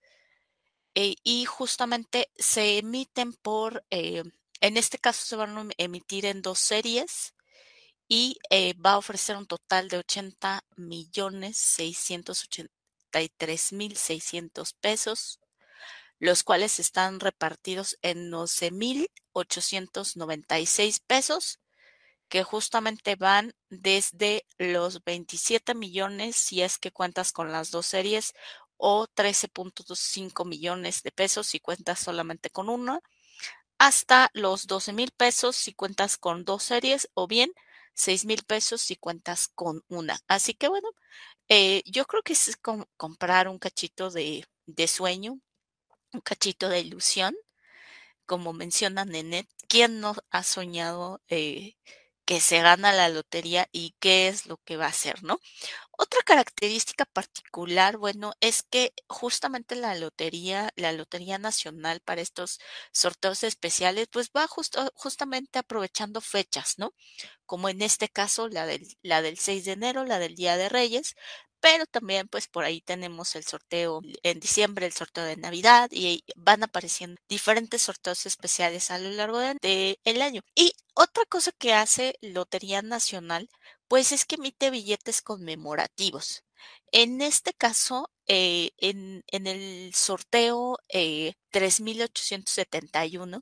eh, 0.94 1.16
y 1.24 1.46
justamente 1.46 2.32
se 2.38 2.78
emiten 2.78 3.34
por, 3.34 3.84
en 3.90 4.32
este 4.62 5.00
caso 5.00 5.26
se 5.26 5.36
van 5.36 5.58
a 5.58 5.68
emitir 5.80 6.28
en 6.28 6.44
dos 6.44 6.60
series 6.60 7.34
y 8.08 8.38
va 8.86 8.92
a 8.92 9.00
ofrecer 9.00 9.38
un 9.38 9.48
total 9.48 9.88
de 9.88 9.98
80 9.98 10.64
millones 10.76 11.58
683 11.58 13.74
mil 13.74 13.98
600 13.98 14.74
pesos 14.74 15.40
los 16.24 16.44
cuales 16.44 16.80
están 16.80 17.20
repartidos 17.20 18.00
en 18.01 18.32
12.896 18.32 21.01
pesos, 21.06 21.60
que 22.30 22.44
justamente 22.44 23.18
van 23.18 23.53
desde 23.70 24.46
los 24.58 25.03
27 25.03 25.75
millones, 25.75 26.38
si 26.38 26.62
es 26.62 26.77
que 26.77 26.94
cuentas 26.94 27.34
con 27.34 27.51
las 27.51 27.72
dos 27.72 27.88
series, 27.88 28.34
o 28.77 29.06
13.5 29.08 30.46
millones 30.46 31.03
de 31.03 31.12
pesos 31.12 31.48
si 31.48 31.60
cuentas 31.60 32.00
solamente 32.00 32.50
con 32.50 32.70
una, 32.70 33.01
hasta 33.77 34.30
los 34.34 34.65
12 34.65 34.94
mil 34.94 35.12
pesos 35.12 35.58
si 35.58 35.74
cuentas 35.74 36.18
con 36.18 36.46
dos 36.46 36.63
series, 36.63 37.10
o 37.15 37.27
bien 37.27 37.51
6 37.96 38.24
mil 38.24 38.46
pesos 38.46 38.82
si 38.82 38.96
cuentas 38.96 39.50
con 39.50 39.84
una. 39.89 40.18
Así 40.30 40.53
que 40.53 40.70
bueno, 40.70 40.88
eh, 41.50 41.84
yo 41.86 42.06
creo 42.06 42.24
que 42.24 42.32
es 42.32 42.58
comprar 42.96 43.50
un 43.50 43.60
cachito 43.60 44.10
de, 44.10 44.46
de 44.68 44.88
sueño, 44.88 45.42
un 46.13 46.22
cachito 46.22 46.70
de 46.70 46.79
ilusión, 46.82 47.36
como 48.25 48.53
menciona 48.53 49.05
Nenet, 49.05 49.48
¿quién 49.67 50.00
no 50.00 50.15
ha 50.32 50.43
soñado 50.43 51.22
eh, 51.29 51.75
que 52.25 52.39
se 52.39 52.62
gana 52.62 52.93
la 52.93 53.10
lotería 53.10 53.67
y 53.74 53.96
qué 54.00 54.29
es 54.29 54.46
lo 54.46 54.58
que 54.58 54.77
va 54.77 54.86
a 54.86 54.89
hacer, 54.89 55.24
¿no? 55.24 55.39
Otra 55.98 56.22
característica 56.24 57.05
particular, 57.05 57.98
bueno, 57.98 58.34
es 58.41 58.63
que 58.63 58.93
justamente 59.08 59.75
la 59.75 59.96
lotería, 59.96 60.72
la 60.75 60.91
lotería 60.93 61.38
nacional 61.39 62.01
para 62.01 62.22
estos 62.22 62.60
sorteos 62.93 63.43
especiales, 63.43 64.08
pues 64.12 64.32
va 64.36 64.48
justo, 64.48 64.91
justamente 64.96 65.60
aprovechando 65.60 66.22
fechas, 66.22 66.75
¿no? 66.79 66.93
Como 67.46 67.70
en 67.70 67.82
este 67.82 68.10
caso 68.10 68.50
la 68.50 68.65
del, 68.65 68.88
la 69.03 69.22
del 69.22 69.38
6 69.38 69.65
de 69.65 69.74
enero, 69.74 70.05
la 70.05 70.20
del 70.20 70.36
Día 70.36 70.58
de 70.58 70.70
Reyes, 70.70 71.15
pero 71.63 71.86
también 71.86 72.27
pues 72.27 72.48
por 72.50 72.65
ahí 72.65 72.82
tenemos 72.82 73.36
el 73.38 73.46
sorteo 73.46 74.01
en 74.24 74.41
diciembre, 74.41 74.86
el 74.86 74.91
sorteo 74.91 75.24
de 75.24 75.38
Navidad 75.38 75.89
y 75.93 76.25
van 76.36 76.62
apareciendo 76.62 77.22
diferentes 77.29 77.84
sorteos 77.84 78.25
especiales 78.25 78.91
a 78.91 79.00
lo 79.00 79.10
largo 79.12 79.39
del 79.39 79.58
de, 79.62 79.98
año. 80.22 80.41
Y 80.55 80.74
otra 80.93 81.24
cosa 81.24 81.53
que 81.53 81.74
hace 81.74 82.17
Lotería 82.20 82.82
Nacional 82.82 83.50
pues 83.88 84.12
es 84.12 84.25
que 84.25 84.36
emite 84.36 84.72
billetes 84.72 85.22
conmemorativos. 85.22 86.43
En 86.91 87.22
este 87.22 87.53
caso, 87.53 88.12
eh, 88.27 88.72
en, 88.77 89.24
en, 89.27 89.48
el 89.48 89.93
sorteo 89.93 90.79
eh, 90.89 91.36
3871, 91.51 93.41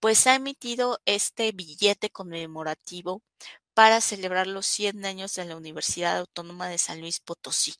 pues 0.00 0.26
ha 0.26 0.34
emitido 0.34 1.00
este 1.04 1.52
billete 1.52 2.10
conmemorativo 2.10 3.22
para 3.80 4.02
celebrar 4.02 4.46
los 4.46 4.66
100 4.66 5.06
años 5.06 5.34
de 5.36 5.46
la 5.46 5.56
Universidad 5.56 6.18
Autónoma 6.18 6.68
de 6.68 6.76
San 6.76 7.00
Luis 7.00 7.18
Potosí. 7.18 7.72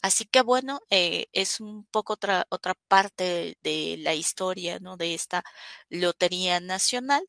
Así 0.00 0.24
que 0.24 0.42
bueno, 0.42 0.78
eh, 0.90 1.26
es 1.32 1.58
un 1.58 1.86
poco 1.90 2.12
otra, 2.12 2.46
otra 2.50 2.74
parte 2.86 3.56
de, 3.60 3.96
la 3.98 4.14
historia 4.14 4.78
¿no? 4.78 4.96
de 4.96 5.12
esta 5.12 5.42
Lotería 5.88 6.60
Nacional 6.60 7.26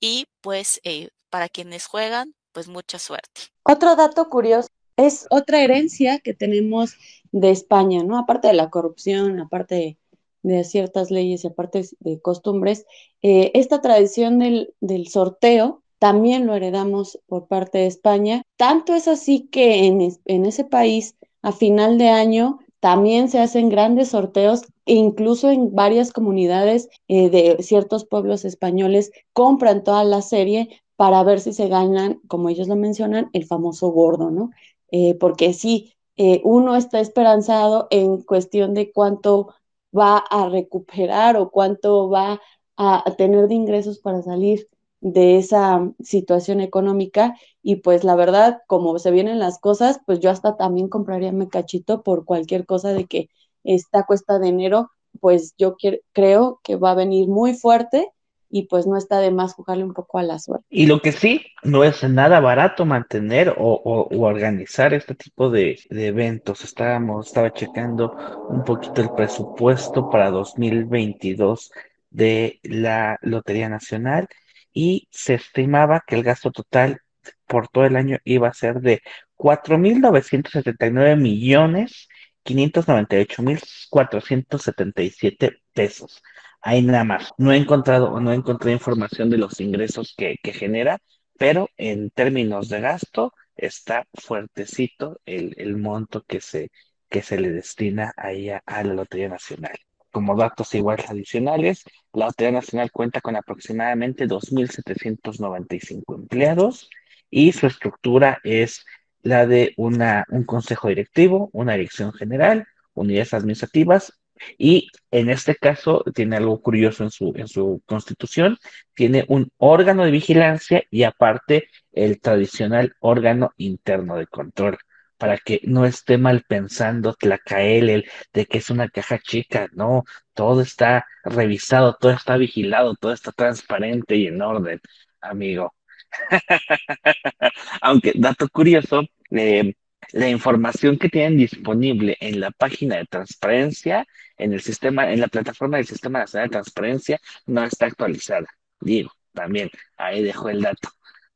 y 0.00 0.26
pues 0.40 0.80
eh, 0.82 1.10
para 1.28 1.48
quienes 1.48 1.86
juegan, 1.86 2.34
pues 2.50 2.66
mucha 2.66 2.98
suerte. 2.98 3.42
Otro 3.62 3.94
dato 3.94 4.28
curioso 4.28 4.66
es 4.96 5.28
otra 5.30 5.62
herencia 5.62 6.18
que 6.18 6.34
tenemos 6.34 6.96
de 7.30 7.52
España, 7.52 8.02
¿no? 8.02 8.18
Aparte 8.18 8.48
de 8.48 8.54
la 8.54 8.68
corrupción, 8.68 9.38
aparte 9.38 9.96
de, 10.42 10.64
ciertas 10.64 11.12
leyes 11.12 11.44
y 11.44 11.46
aparte 11.46 11.88
de 12.00 12.20
costumbres, 12.20 12.84
eh, 13.22 13.52
esta 13.54 13.80
tradición 13.80 14.40
del, 14.40 14.74
del 14.80 15.06
sorteo 15.06 15.79
también 16.00 16.46
lo 16.46 16.54
heredamos 16.54 17.20
por 17.26 17.46
parte 17.46 17.78
de 17.78 17.86
España. 17.86 18.42
Tanto 18.56 18.94
es 18.94 19.06
así 19.06 19.48
que 19.48 19.86
en, 19.86 20.46
ese 20.46 20.64
país, 20.64 21.14
a 21.42 21.52
final 21.52 21.98
de 21.98 22.08
año, 22.08 22.58
también 22.80 23.28
se 23.28 23.38
hacen 23.38 23.68
grandes 23.68 24.08
sorteos 24.08 24.62
e 24.86 24.94
incluso 24.94 25.50
en 25.50 25.74
varias 25.74 26.12
comunidades 26.12 26.88
eh, 27.08 27.28
de 27.28 27.62
ciertos 27.62 28.06
pueblos 28.06 28.46
españoles 28.46 29.12
compran 29.34 29.84
toda 29.84 30.02
la 30.04 30.22
serie 30.22 30.80
para 30.96 31.22
ver 31.22 31.38
si 31.38 31.52
se 31.52 31.68
ganan, 31.68 32.20
como 32.28 32.48
ellos 32.48 32.66
lo 32.66 32.76
mencionan, 32.76 33.28
el 33.34 33.44
famoso 33.44 33.90
gordo, 33.90 34.30
¿no? 34.30 34.50
Eh, 34.90 35.16
porque 35.16 35.52
sí, 35.52 35.92
eh, 36.16 36.40
uno 36.44 36.76
está 36.76 37.00
esperanzado 37.00 37.88
en 37.90 38.22
cuestión 38.22 38.72
de 38.72 38.90
cuánto 38.90 39.52
va 39.96 40.16
a 40.16 40.48
recuperar 40.48 41.36
o 41.36 41.50
cuánto 41.50 42.08
va 42.08 42.40
a 42.78 43.04
tener 43.18 43.48
de 43.48 43.54
ingresos 43.54 43.98
para 43.98 44.22
salir 44.22 44.66
de 45.00 45.38
esa 45.38 45.90
situación 46.00 46.60
económica 46.60 47.34
y 47.62 47.76
pues 47.76 48.04
la 48.04 48.14
verdad, 48.14 48.60
como 48.66 48.98
se 48.98 49.10
vienen 49.10 49.38
las 49.38 49.58
cosas, 49.58 50.00
pues 50.06 50.20
yo 50.20 50.30
hasta 50.30 50.56
también 50.56 50.88
compraría 50.88 51.32
mi 51.32 51.48
cachito 51.48 52.02
por 52.02 52.24
cualquier 52.24 52.66
cosa 52.66 52.92
de 52.92 53.06
que 53.06 53.30
esta 53.64 54.04
cuesta 54.04 54.38
de 54.38 54.48
enero, 54.48 54.90
pues 55.20 55.54
yo 55.58 55.76
creo 56.12 56.60
que 56.62 56.76
va 56.76 56.92
a 56.92 56.94
venir 56.94 57.28
muy 57.28 57.54
fuerte 57.54 58.10
y 58.52 58.64
pues 58.66 58.86
no 58.86 58.96
está 58.96 59.20
de 59.20 59.30
más 59.30 59.54
jugarle 59.54 59.84
un 59.84 59.94
poco 59.94 60.18
a 60.18 60.22
la 60.22 60.38
suerte. 60.38 60.66
Y 60.70 60.86
lo 60.86 61.00
que 61.00 61.12
sí, 61.12 61.46
no 61.62 61.84
es 61.84 62.02
nada 62.02 62.40
barato 62.40 62.84
mantener 62.84 63.54
o, 63.56 64.08
organizar 64.10 64.92
este 64.92 65.14
tipo 65.14 65.50
de, 65.50 65.78
de, 65.88 66.08
eventos. 66.08 66.64
Estábamos, 66.64 67.28
estaba 67.28 67.52
checando 67.52 68.16
un 68.48 68.64
poquito 68.64 69.02
el 69.02 69.10
presupuesto 69.10 70.10
para 70.10 70.30
2022 70.30 71.70
de 72.10 72.58
la 72.64 73.18
Lotería 73.22 73.68
Nacional 73.68 74.28
y 74.72 75.08
se 75.10 75.34
estimaba 75.34 76.02
que 76.06 76.16
el 76.16 76.22
gasto 76.22 76.50
total 76.50 77.00
por 77.46 77.68
todo 77.68 77.84
el 77.84 77.96
año 77.96 78.18
iba 78.24 78.48
a 78.48 78.54
ser 78.54 78.80
de 78.80 79.02
4.979 79.36 81.16
millones 81.16 82.08
598 82.42 83.42
mil 83.42 83.60
477 83.90 85.62
pesos. 85.72 86.22
Ahí 86.62 86.82
nada 86.82 87.04
más. 87.04 87.30
No 87.38 87.52
he 87.52 87.56
encontrado 87.56 88.12
o 88.12 88.20
no 88.20 88.32
he 88.32 88.34
encontrado 88.34 88.72
información 88.72 89.30
de 89.30 89.38
los 89.38 89.60
ingresos 89.60 90.14
que, 90.16 90.36
que 90.42 90.52
genera, 90.52 90.98
pero 91.38 91.68
en 91.76 92.10
términos 92.10 92.68
de 92.68 92.80
gasto 92.80 93.32
está 93.56 94.06
fuertecito 94.14 95.20
el, 95.26 95.54
el 95.58 95.76
monto 95.76 96.22
que 96.24 96.40
se, 96.40 96.70
que 97.08 97.22
se 97.22 97.38
le 97.40 97.50
destina 97.50 98.12
ahí 98.16 98.50
a, 98.50 98.62
a 98.66 98.84
la 98.84 98.94
Lotería 98.94 99.28
Nacional. 99.28 99.78
Como 100.10 100.36
datos 100.36 100.74
iguales 100.74 101.08
adicionales, 101.08 101.84
la 102.12 102.26
Lotería 102.26 102.52
Nacional 102.52 102.90
cuenta 102.90 103.20
con 103.20 103.36
aproximadamente 103.36 104.26
2.795 104.26 106.14
empleados 106.14 106.90
y 107.30 107.52
su 107.52 107.66
estructura 107.66 108.40
es 108.42 108.84
la 109.22 109.46
de 109.46 109.72
una, 109.76 110.24
un 110.30 110.44
consejo 110.44 110.88
directivo, 110.88 111.50
una 111.52 111.74
dirección 111.74 112.12
general, 112.12 112.66
unidades 112.94 113.34
administrativas 113.34 114.20
y 114.58 114.88
en 115.10 115.30
este 115.30 115.54
caso 115.54 116.02
tiene 116.14 116.36
algo 116.36 116.60
curioso 116.60 117.04
en 117.04 117.10
su, 117.10 117.32
en 117.36 117.48
su 117.48 117.82
constitución, 117.86 118.58
tiene 118.94 119.24
un 119.28 119.50
órgano 119.58 120.04
de 120.04 120.10
vigilancia 120.10 120.82
y 120.90 121.02
aparte 121.02 121.68
el 121.92 122.20
tradicional 122.20 122.94
órgano 123.00 123.52
interno 123.56 124.16
de 124.16 124.26
control, 124.26 124.78
para 125.20 125.38
que 125.38 125.60
no 125.64 125.84
esté 125.84 126.16
mal 126.18 126.44
pensando 126.48 127.14
Tlacael 127.14 127.90
el 127.90 128.10
de 128.32 128.46
que 128.46 128.58
es 128.58 128.70
una 128.70 128.88
caja 128.88 129.18
chica, 129.18 129.68
no, 129.72 130.04
todo 130.34 130.62
está 130.62 131.06
revisado, 131.24 131.96
todo 132.00 132.12
está 132.12 132.38
vigilado, 132.38 132.94
todo 132.96 133.12
está 133.12 133.30
transparente 133.32 134.16
y 134.16 134.28
en 134.28 134.40
orden, 134.40 134.80
amigo. 135.20 135.74
Aunque, 137.82 138.12
dato 138.16 138.48
curioso, 138.48 139.02
eh, 139.30 139.74
la 140.12 140.28
información 140.30 140.98
que 140.98 141.10
tienen 141.10 141.36
disponible 141.36 142.16
en 142.20 142.40
la 142.40 142.50
página 142.50 142.96
de 142.96 143.04
transparencia, 143.04 144.06
en 144.38 144.54
el 144.54 144.62
sistema, 144.62 145.12
en 145.12 145.20
la 145.20 145.28
plataforma 145.28 145.76
del 145.76 145.86
Sistema 145.86 146.20
Nacional 146.20 146.48
de 146.48 146.52
Transparencia, 146.54 147.20
no 147.46 147.62
está 147.64 147.86
actualizada. 147.86 148.46
Digo, 148.80 149.12
también, 149.34 149.70
ahí 149.98 150.22
dejo 150.22 150.48
el 150.48 150.62
dato 150.62 150.88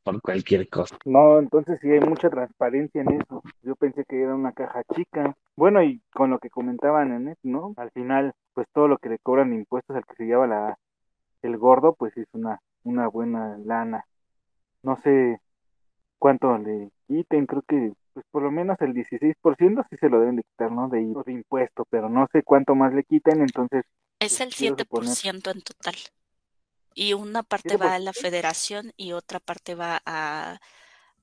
por 0.05 0.21
cualquier 0.23 0.69
cosa. 0.69 0.97
No, 1.05 1.39
entonces 1.39 1.79
sí 1.81 1.91
hay 1.91 2.01
mucha 2.01 2.31
transparencia 2.31 3.01
en 3.03 3.21
eso. 3.21 3.43
Yo 3.63 3.75
pensé 3.75 4.05
que 4.05 4.23
era 4.23 4.35
una 4.35 4.53
caja 4.53 4.83
chica. 4.95 5.35
Bueno, 5.57 5.83
y 5.83 6.01
con 6.13 6.31
lo 6.31 6.39
que 6.39 6.51
comentaban 6.51 7.13
en 7.13 7.29
eso, 7.29 7.41
¿no? 7.43 7.75
Al 7.77 7.91
final, 7.91 8.33
pues 8.53 8.69
todo 8.73 8.87
lo 8.87 8.99
que 8.99 9.09
le 9.09 9.19
cobran 9.19 9.53
impuestos 9.53 9.97
al 9.97 10.05
que 10.07 10.15
se 10.17 10.25
lleva 10.27 10.47
la, 10.47 10.79
el 11.43 11.57
gordo, 11.59 11.95
pues 11.95 12.17
es 12.17 12.27
una, 12.33 12.61
una 12.85 13.09
buena 13.09 13.59
lana. 13.65 14.05
No 14.83 14.97
sé 14.97 15.41
cuánto 16.19 16.57
le 16.59 16.91
quiten, 17.07 17.47
creo 17.47 17.63
que 17.67 17.93
pues 18.13 18.25
por 18.31 18.43
lo 18.43 18.51
menos 18.53 18.81
el 18.81 18.93
16% 18.95 19.85
sí 19.91 19.97
se 19.97 20.09
lo 20.09 20.21
deben 20.21 20.37
de 20.37 20.45
quitar, 20.45 20.71
¿no? 20.71 20.89
De, 20.89 20.99
de 21.27 21.33
impuesto, 21.33 21.85
pero 21.91 22.09
no 22.09 22.29
sé 22.33 22.43
cuánto 22.45 22.75
más 22.75 22.95
le 22.95 23.03
quiten, 23.05 23.41
entonces... 23.41 23.85
Es 24.21 24.41
el 24.41 24.55
quiero 24.55 24.77
7% 24.77 25.51
suponer- 25.51 25.57
en 25.57 25.63
total. 25.63 25.95
Y 26.95 27.15
una 27.15 27.43
parte 27.43 27.77
va 27.77 27.95
a 27.95 27.99
la 27.99 28.13
7%. 28.13 28.21
federación 28.21 28.93
y 28.97 29.13
otra 29.13 29.41
parte 29.41 29.75
va 29.75 30.01
a, 30.07 30.59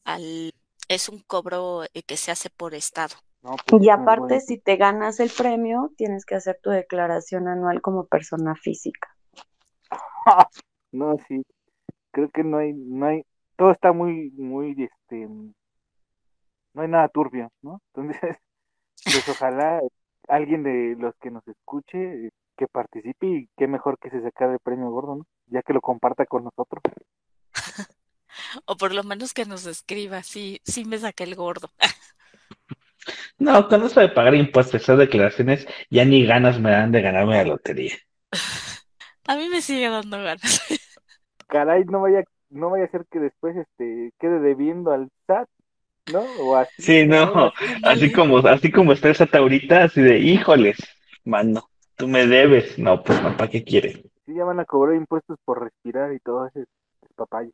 al... 0.04 0.54
Es 0.90 1.10
un 1.10 1.20
cobro 1.22 1.84
eh, 1.94 2.04
que 2.04 2.18
se 2.18 2.32
hace 2.32 2.50
por 2.50 2.76
estado. 2.76 3.16
No, 3.44 3.56
pues 3.66 3.84
Y 3.84 3.90
aparte, 3.90 4.36
bueno. 4.36 4.42
si 4.46 4.60
te 4.60 4.78
ganas 4.78 5.20
el 5.20 5.32
premio, 5.32 5.92
tienes 5.98 6.26
que 6.26 6.36
hacer 6.36 6.60
tu 6.62 6.70
declaración 6.70 7.48
anual 7.48 7.82
como 7.82 8.06
persona 8.08 8.56
física. 8.56 9.10
No, 10.94 11.18
sí, 11.28 11.44
creo 12.12 12.30
que 12.32 12.44
no 12.44 12.58
hay, 12.58 12.74
no 12.74 13.06
hay, 13.08 13.24
todo 13.58 13.72
está 13.72 13.94
muy, 13.94 14.32
muy, 14.32 14.72
este, 14.84 15.28
no 15.28 15.54
hay 16.82 16.88
nada 16.88 17.08
turbio, 17.10 17.52
¿no? 17.62 17.82
Entonces, 17.94 18.20
pues 19.06 19.30
ojalá 19.30 19.82
alguien 20.28 20.64
de 20.64 20.96
los 21.00 21.16
que 21.18 21.32
nos 21.32 21.48
escuche, 21.48 22.28
eh, 22.28 22.32
que 22.58 22.68
participe 22.68 23.28
y 23.28 23.50
qué 23.58 23.68
mejor 23.68 23.98
que 24.00 24.10
se 24.10 24.22
sacar 24.22 24.50
el 24.52 24.60
premio 24.60 24.90
gordo, 24.92 25.16
¿no? 25.18 25.26
Ya 25.52 25.62
que 25.62 25.74
lo 25.74 25.82
comparta 25.82 26.26
con 26.26 26.46
nosotros. 26.46 26.82
O 28.66 28.76
por 28.78 28.94
lo 28.94 29.04
menos 29.04 29.34
que 29.34 29.46
nos 29.46 29.66
escriba, 29.66 30.24
sí, 30.24 30.62
sí 30.64 30.86
me 30.86 30.98
saqué 30.98 31.26
el 31.26 31.36
gordo. 31.36 31.70
No, 33.40 33.68
con 33.68 33.84
eso 33.84 34.00
de 34.00 34.10
pagar 34.10 34.36
impuestos, 34.36 34.82
esas 34.82 34.98
declaraciones, 34.98 35.68
ya 35.90 36.06
ni 36.06 36.26
ganas 36.26 36.60
me 36.60 36.72
dan 36.72 36.92
de 36.92 37.02
ganarme 37.02 37.36
la 37.38 37.44
lotería. 37.46 37.96
A 39.28 39.36
mí 39.36 39.50
me 39.50 39.62
sigue 39.62 39.90
dando 39.90 40.18
ganas. 40.18 40.62
Caray, 41.48 41.84
no 41.86 42.02
vaya, 42.02 42.24
no 42.50 42.70
vaya 42.70 42.86
a 42.86 42.92
ser 42.92 43.06
que 43.12 43.20
después, 43.20 43.56
este, 43.58 44.12
quede 44.20 44.40
debiendo 44.40 44.92
al 44.92 45.10
SAT, 45.28 45.50
¿no? 46.08 46.22
O 46.22 46.56
así, 46.56 46.72
Sí, 46.78 47.06
no, 47.06 47.54
Así. 47.84 48.12
como, 48.12 48.38
así 48.40 48.72
como 48.72 48.94
está 48.94 49.10
esa 49.10 49.26
taurita, 49.28 49.84
así 49.84 50.02
de, 50.02 50.20
híjoles, 50.20 50.78
mano, 51.26 51.70
tú 51.96 52.08
me 52.08 52.26
debes. 52.28 52.78
No, 52.80 53.04
pues 53.04 53.22
no, 53.22 53.36
¿para 53.38 53.50
qué 53.50 53.64
quiere? 53.64 54.04
Sí, 54.26 54.34
ya 54.36 54.44
van 54.44 54.60
a 54.60 54.66
cobrar 54.66 54.96
impuestos 54.96 55.38
por 55.46 55.64
respirar 55.64 56.14
y 56.14 56.20
todo 56.20 56.48
ese 56.48 56.66
papayo. 57.16 57.52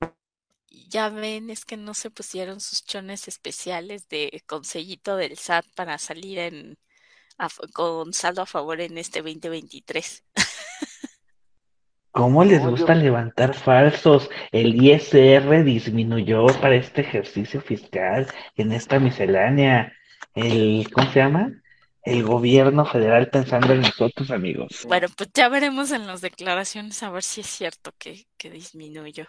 Ya 0.90 1.10
ven, 1.10 1.50
es 1.50 1.66
que 1.66 1.78
no 1.78 1.94
se 1.94 2.12
pusieron 2.12 2.60
sus 2.60 2.84
chones 2.84 3.28
especiales 3.28 4.10
de 4.10 4.44
consellito 4.46 5.16
del 5.16 5.38
SAT 5.38 5.66
para 5.76 5.98
salir 5.98 6.40
en 6.40 6.78
a 7.38 7.50
con 7.74 8.14
saldo 8.14 8.42
a 8.42 8.46
favor 8.46 8.82
en 8.82 8.98
este 8.98 9.22
2023. 9.22 10.24
¿Cómo 12.12 12.44
les 12.44 12.66
gusta 12.66 12.96
levantar 12.96 13.54
falsos? 13.54 14.30
El 14.52 14.84
ISR 14.84 15.64
disminuyó 15.64 16.48
para 16.60 16.76
este 16.76 17.02
ejercicio 17.02 17.62
fiscal 17.62 18.26
en 18.56 18.72
esta 18.72 19.00
miscelánea. 19.00 19.94
El, 20.34 20.90
¿cómo 20.92 21.12
se 21.12 21.20
llama? 21.20 21.52
El 22.08 22.24
gobierno 22.24 22.86
federal 22.86 23.30
pensando 23.30 23.74
en 23.74 23.82
nosotros, 23.82 24.32
amigos. 24.32 24.86
Bueno, 24.88 25.08
pues 25.18 25.30
ya 25.34 25.50
veremos 25.50 25.92
en 25.92 26.08
las 26.08 26.22
declaraciones 26.22 27.02
a 27.04 27.10
ver 27.10 27.22
si 27.24 27.42
es 27.42 27.48
cierto 27.48 27.92
que, 27.98 28.26
que 28.38 28.50
disminuyó. 28.50 29.26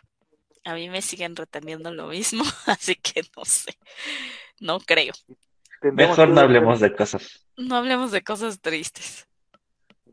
A 0.64 0.74
mí 0.74 0.88
me 0.88 1.02
siguen 1.02 1.34
reteniendo 1.34 1.92
lo 1.92 2.08
mismo, 2.08 2.44
así 2.66 2.94
que 2.94 3.22
no 3.36 3.44
sé, 3.44 3.72
no 4.60 4.78
creo. 4.78 5.12
Mejor 5.82 6.28
no 6.28 6.40
hablemos 6.40 6.80
de 6.80 6.94
cosas. 6.94 7.44
No 7.56 7.76
hablemos 7.76 8.12
de 8.12 8.22
cosas 8.22 8.60
tristes. 8.60 9.26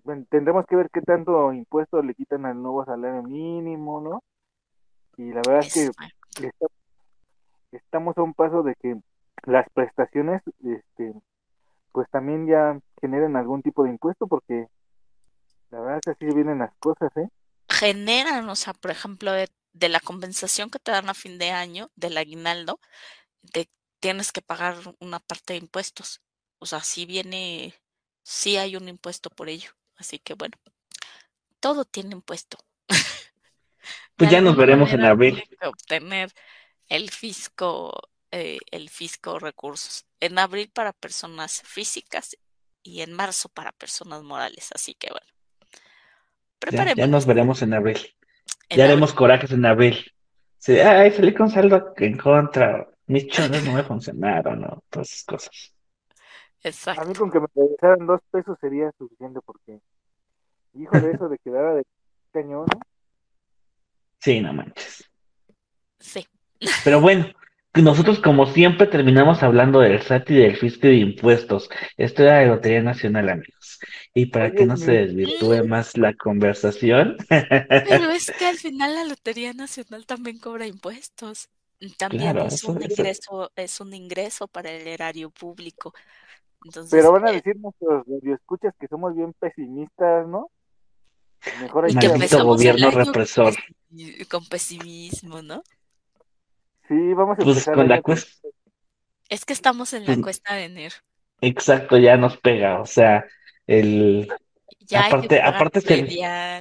bueno, 0.03 0.25
tendremos 0.29 0.65
que 0.67 0.75
ver 0.75 0.89
qué 0.91 1.01
tanto 1.01 1.53
impuesto 1.53 2.01
le 2.01 2.13
quitan 2.15 2.45
al 2.45 2.61
nuevo 2.61 2.83
salario 2.85 3.21
mínimo, 3.23 4.01
¿no? 4.01 4.23
Y 5.17 5.29
la 5.29 5.41
verdad 5.47 5.59
es 5.59 5.73
que 5.73 6.47
está- 6.47 6.67
estamos 7.71 8.17
a 8.17 8.23
un 8.23 8.33
paso 8.33 8.63
de 8.63 8.75
que 8.75 8.95
las 9.43 9.67
prestaciones, 9.73 10.41
este, 10.63 11.13
pues 11.95 12.09
también 12.11 12.47
ya 12.47 12.79
generen 13.01 13.37
algún 13.37 13.63
tipo 13.63 13.85
de 13.85 13.91
impuesto, 13.91 14.27
porque 14.27 14.67
la 15.71 15.79
verdad 15.81 15.99
es 15.99 16.17
que 16.17 16.25
así 16.25 16.35
vienen 16.35 16.59
las 16.59 16.75
cosas, 16.79 17.11
¿eh? 17.17 17.29
generan, 17.69 18.49
o 18.49 18.55
sea, 18.55 18.73
por 18.73 18.91
ejemplo, 18.91 19.31
de, 19.31 19.49
de 19.73 19.89
la 19.89 19.99
compensación 19.99 20.69
que 20.69 20.79
te 20.79 20.91
dan 20.91 21.09
a 21.09 21.13
fin 21.13 21.37
de 21.39 21.51
año, 21.51 21.91
del 21.95 22.17
aguinaldo, 22.17 22.79
te 23.53 23.69
tienes 24.01 24.31
que 24.31 24.41
pagar 24.41 24.77
una 24.99 25.19
parte 25.19 25.53
de 25.53 25.59
impuestos. 25.59 26.21
O 26.59 26.65
sea, 26.67 26.81
sí 26.81 27.05
viene, 27.05 27.75
sí 28.23 28.57
hay 28.57 28.75
un 28.77 28.89
impuesto 28.89 29.29
por 29.29 29.49
ello. 29.49 29.71
Así 29.97 30.19
que 30.19 30.35
bueno, 30.35 30.57
todo 31.59 31.85
tiene 31.85 32.15
impuesto. 32.15 32.57
Pues 34.15 34.29
De 34.29 34.29
ya 34.29 34.41
nos 34.41 34.55
veremos 34.57 34.91
en 34.93 35.05
abril. 35.05 35.43
obtener 35.61 36.33
el 36.89 37.09
fisco, 37.11 37.93
eh, 38.31 38.59
el 38.71 38.89
fisco 38.89 39.39
recursos. 39.39 40.05
En 40.25 40.39
abril 40.39 40.69
para 40.73 40.91
personas 40.93 41.61
físicas 41.63 42.37
y 42.83 43.01
en 43.01 43.13
marzo 43.13 43.49
para 43.49 43.71
personas 43.71 44.23
morales. 44.23 44.69
Así 44.73 44.93
que 44.95 45.09
bueno. 45.11 45.27
Ya, 46.71 46.93
ya 46.95 47.07
nos 47.07 47.25
veremos 47.25 47.61
en 47.61 47.73
abril. 47.73 47.97
en 48.69 48.77
Ya 48.77 48.83
abril. 48.85 48.91
haremos 48.93 49.13
corajes 49.13 49.51
en 49.51 49.65
abril. 49.65 50.11
Sí, 50.57 50.79
ay, 50.79 51.11
salí 51.11 51.33
con 51.33 51.49
saldo 51.49 51.93
en 51.97 52.17
contra. 52.17 52.89
Mis 53.07 53.27
chones 53.27 53.63
no 53.63 53.73
me 53.73 53.83
funcionaron, 53.83 54.61
¿no? 54.61 54.83
Todas 54.89 55.11
esas 55.11 55.23
cosas. 55.25 55.73
A 56.63 56.67
Exacto. 56.67 57.05
mí 57.05 57.13
con 57.13 57.29
que 57.29 57.39
me 57.39 57.47
regresaran 57.53 58.07
dos 58.07 58.19
pesos 58.31 58.57
sería 58.59 58.91
suficiente, 58.97 59.39
porque, 59.45 59.79
híjole, 60.73 61.11
eso 61.11 61.29
de 61.29 61.37
quedar 61.37 61.75
de 61.75 61.85
cañón, 62.31 62.65
¿no? 62.65 62.79
Sí, 64.19 64.41
no 64.41 64.53
manches. 64.53 65.07
Sí. 65.99 66.27
Pero 66.83 66.99
bueno, 66.99 67.27
nosotros 67.81 68.19
como 68.19 68.45
siempre 68.45 68.87
terminamos 68.87 69.43
hablando 69.43 69.79
del 69.79 70.01
SAT 70.01 70.31
y 70.31 70.35
del 70.35 70.55
fisco 70.55 70.87
y 70.87 70.91
de 70.91 70.95
impuestos. 70.97 71.69
Esto 71.97 72.23
era 72.23 72.39
de 72.39 72.47
Lotería 72.47 72.81
Nacional, 72.81 73.29
amigos. 73.29 73.79
Y 74.13 74.27
para 74.27 74.45
Oye, 74.45 74.55
que 74.55 74.65
no 74.65 74.77
se 74.77 74.91
desvirtúe 74.93 75.65
más 75.67 75.97
la 75.97 76.13
conversación, 76.13 77.17
Pero 77.27 78.09
es 78.11 78.31
que 78.31 78.45
al 78.45 78.57
final 78.57 78.95
la 78.95 79.03
Lotería 79.03 79.53
Nacional 79.53 80.05
también 80.05 80.39
cobra 80.39 80.67
impuestos. 80.67 81.49
También 81.97 82.31
Claro, 82.31 82.47
es 82.47 82.55
eso- 82.55 82.71
un 82.71 82.81
eso- 82.81 82.91
ingreso, 82.93 83.51
es 83.55 83.79
un 83.81 83.93
ingreso 83.93 84.47
para 84.47 84.71
el 84.71 84.87
erario 84.87 85.29
público. 85.29 85.93
Entonces, 86.63 86.91
Pero 86.91 87.11
van 87.11 87.27
a 87.27 87.31
eh, 87.31 87.35
decir 87.35 87.57
nuestros 87.57 88.05
escuchas 88.23 88.73
que 88.79 88.87
somos 88.87 89.15
bien 89.15 89.33
pesimistas, 89.33 90.27
¿no? 90.27 90.49
Mejor 91.61 91.85
hay 91.85 91.91
y 91.91 91.97
que 91.99 92.07
gobierno 92.07 92.91
represor. 92.91 93.53
con 94.29 94.45
pesimismo, 94.47 95.41
¿no? 95.41 95.61
Sí, 96.87 97.13
vamos 97.13 97.33
a 97.33 97.43
Pues 97.43 97.47
empezar 97.57 97.75
con 97.75 97.87
la 97.89 98.01
cuesta. 98.01 98.31
Es 99.29 99.45
que 99.45 99.53
estamos 99.53 99.93
en 99.93 100.01
la 100.01 100.07
Pues- 100.13 100.21
cuesta 100.21 100.53
de 100.55 100.65
enero. 100.65 100.95
Exacto, 101.41 101.97
ya 101.97 102.15
nos 102.17 102.37
pega. 102.37 102.79
O 102.79 102.85
sea, 102.85 103.25
el, 103.67 104.27
Ya 104.87 105.07
Aparte, 105.07 105.35
hay 105.41 105.41
que 105.41 105.47
aparte 105.47 105.81
se, 105.81 106.07
ya 106.07 106.57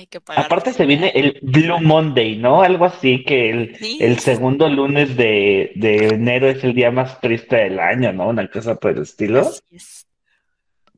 hay 0.00 0.06
que 0.08 0.20
pagar 0.20 0.44
aparte 0.44 0.72
se 0.72 0.84
viene 0.84 1.12
el 1.14 1.38
Blue 1.42 1.80
Monday, 1.80 2.36
¿no? 2.38 2.62
Algo 2.62 2.84
así 2.86 3.24
que 3.24 3.50
el, 3.50 3.76
Sí, 3.76 3.98
el 4.00 4.18
segundo 4.18 4.68
lunes 4.68 5.16
de, 5.16 5.72
de 5.76 6.08
enero 6.08 6.48
es 6.48 6.64
el 6.64 6.74
día 6.74 6.90
más 6.90 7.20
triste 7.20 7.54
del 7.56 7.78
año, 7.78 8.12
¿no? 8.12 8.28
Una 8.28 8.50
cosa 8.50 8.74
por 8.74 8.90
el 8.92 9.02
estilo. 9.02 9.40
así 9.42 9.62
es. 9.70 10.06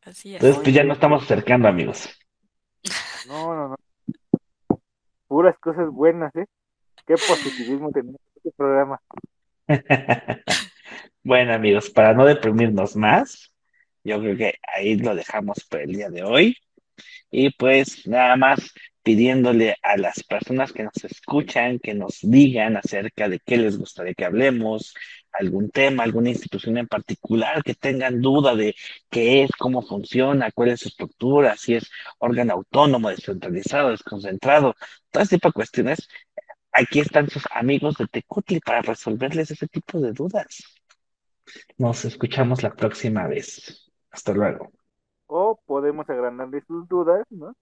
Así 0.02 0.28
es. 0.34 0.42
Entonces, 0.42 0.62
pues 0.62 0.74
ya 0.74 0.84
nos 0.84 0.96
estamos 0.96 1.22
acercando, 1.22 1.68
amigos. 1.68 2.08
no, 3.28 3.54
no, 3.54 3.68
no. 3.68 3.76
Puras 5.28 5.56
cosas 5.58 5.88
buenas, 5.90 6.34
¿eh? 6.34 6.46
Qué 7.10 7.16
positivismo 7.16 7.90
tenemos 7.90 8.20
en 8.20 8.36
este 8.36 8.50
programa. 8.56 9.00
Bueno, 11.22 11.52
amigos, 11.52 11.90
para 11.90 12.14
no 12.14 12.24
deprimirnos 12.24 12.96
más, 12.96 13.52
yo 14.02 14.20
creo 14.20 14.36
que 14.38 14.54
ahí 14.74 14.96
lo 14.96 15.14
dejamos 15.14 15.66
por 15.68 15.82
el 15.82 15.92
día 15.92 16.08
de 16.08 16.22
hoy. 16.22 16.56
Y 17.30 17.50
pues 17.50 18.06
nada 18.06 18.36
más 18.36 18.72
pidiéndole 19.02 19.76
a 19.82 19.96
las 19.96 20.22
personas 20.22 20.72
que 20.72 20.82
nos 20.84 21.04
escuchan 21.04 21.78
que 21.78 21.94
nos 21.94 22.20
digan 22.22 22.76
acerca 22.76 23.28
de 23.28 23.40
qué 23.40 23.58
les 23.58 23.76
gustaría 23.76 24.14
que 24.14 24.24
hablemos, 24.24 24.94
algún 25.32 25.70
tema, 25.70 26.02
alguna 26.02 26.30
institución 26.30 26.78
en 26.78 26.86
particular 26.86 27.62
que 27.62 27.74
tengan 27.74 28.20
duda 28.20 28.54
de 28.54 28.74
qué 29.10 29.42
es, 29.44 29.50
cómo 29.58 29.82
funciona, 29.82 30.50
cuál 30.52 30.70
es 30.70 30.80
su 30.80 30.88
estructura, 30.88 31.56
si 31.56 31.74
es 31.74 31.90
órgano 32.18 32.54
autónomo, 32.54 33.10
descentralizado, 33.10 33.90
desconcentrado, 33.90 34.74
todo 35.10 35.22
ese 35.22 35.36
tipo 35.36 35.48
de 35.48 35.52
cuestiones. 35.52 36.08
Aquí 36.72 37.00
están 37.00 37.28
sus 37.28 37.44
amigos 37.52 37.96
de 37.96 38.06
Tecutli 38.06 38.60
para 38.60 38.82
resolverles 38.82 39.50
ese 39.50 39.66
tipo 39.66 40.00
de 40.00 40.12
dudas. 40.12 40.80
Nos 41.78 42.04
escuchamos 42.04 42.62
la 42.62 42.70
próxima 42.70 43.26
vez. 43.26 43.90
Hasta 44.10 44.32
luego. 44.32 44.70
O 45.26 45.58
podemos 45.66 46.08
agrandarle 46.08 46.62
sus 46.66 46.88
dudas, 46.88 47.26
¿no? 47.30 47.54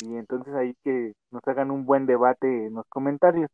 Y 0.00 0.16
entonces 0.16 0.54
ahí 0.54 0.74
que 0.82 1.12
nos 1.30 1.46
hagan 1.46 1.70
un 1.70 1.86
buen 1.86 2.06
debate 2.06 2.66
en 2.66 2.74
los 2.74 2.86
comentarios. 2.88 3.50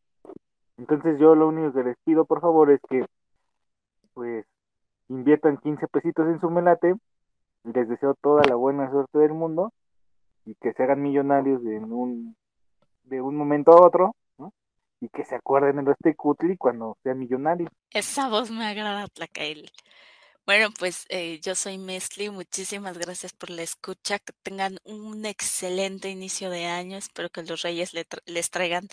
Entonces 0.79 1.19
yo 1.19 1.35
lo 1.35 1.49
único 1.49 1.73
que 1.73 1.85
les 1.85 1.97
pido, 2.05 2.25
por 2.25 2.41
favor, 2.41 2.71
es 2.71 2.81
que 2.89 3.05
pues 4.15 4.47
inviertan 5.09 5.59
15 5.59 5.89
pesitos 5.89 6.27
en 6.29 6.41
su 6.41 6.51
melate. 6.51 6.95
Les 7.65 7.89
deseo 7.89 8.15
toda 8.15 8.43
la 8.49 8.57
buena 8.57 8.91
suerte 8.91 9.19
del 9.19 9.35
mundo 9.35 9.73
y 10.45 10.55
que 10.57 10.73
se 10.73 10.83
hagan 10.83 11.03
millonarios 11.03 11.63
de 11.63 11.79
un, 11.79 12.37
de 13.05 13.21
un 13.21 13.37
momento 13.37 13.73
a 13.73 13.87
otro. 13.87 14.17
Y 15.03 15.09
que 15.09 15.25
se 15.25 15.35
acuerden 15.35 15.77
de 15.77 15.83
los 15.83 15.97
Tecutli 15.99 16.57
cuando 16.57 16.97
sean 17.03 17.19
millonarios. 17.19 17.71
Esa 17.91 18.29
voz 18.29 18.51
me 18.51 18.65
agrada, 18.65 19.09
Tlacael. 19.09 19.71
Bueno, 20.47 20.71
pues 20.79 21.07
eh, 21.09 21.41
yo 21.43 21.55
soy 21.57 21.79
Mesli, 21.79 22.31
muchísimas 22.31 22.99
gracias 22.99 23.33
por 23.33 23.51
la 23.51 23.63
escucha, 23.63 24.19
que 24.21 24.33
tengan 24.43 24.79
un 24.85 25.25
excelente 25.27 26.09
inicio 26.09 26.51
de 26.51 26.67
año, 26.67 26.97
espero 26.99 27.31
que 27.31 27.43
los 27.43 27.63
reyes 27.63 27.95
le 27.95 28.09
tra- 28.09 28.23
les 28.27 28.51
traigan 28.51 28.89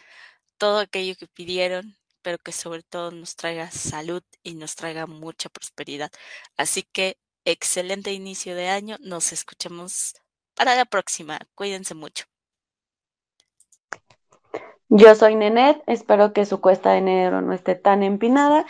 todo 0.57 0.79
aquello 0.79 1.15
que 1.15 1.27
pidieron, 1.27 1.95
pero 2.21 2.37
que 2.39 2.51
sobre 2.51 2.83
todo 2.83 3.11
nos 3.11 3.35
traiga 3.35 3.71
salud 3.71 4.23
y 4.43 4.55
nos 4.55 4.75
traiga 4.75 5.07
mucha 5.07 5.49
prosperidad. 5.49 6.11
Así 6.57 6.83
que 6.83 7.17
excelente 7.45 8.13
inicio 8.13 8.55
de 8.55 8.69
año, 8.69 8.97
nos 9.01 9.31
escuchamos 9.33 10.15
para 10.55 10.75
la 10.75 10.85
próxima, 10.85 11.39
cuídense 11.55 11.95
mucho. 11.95 12.25
Yo 14.89 15.15
soy 15.15 15.35
Nenet, 15.35 15.81
espero 15.87 16.33
que 16.33 16.45
su 16.45 16.61
cuesta 16.61 16.91
de 16.91 16.97
enero 16.99 17.41
no 17.41 17.53
esté 17.53 17.75
tan 17.75 18.03
empinada 18.03 18.65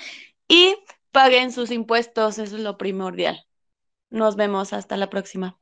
y 0.48 0.76
paguen 1.12 1.52
sus 1.52 1.72
impuestos, 1.72 2.40
eso 2.40 2.58
es 2.58 2.62
lo 2.64 2.78
primordial. 2.78 3.46
Nos 4.10 4.36
vemos 4.36 4.74
hasta 4.74 4.98
la 4.98 5.10
próxima. 5.10 5.60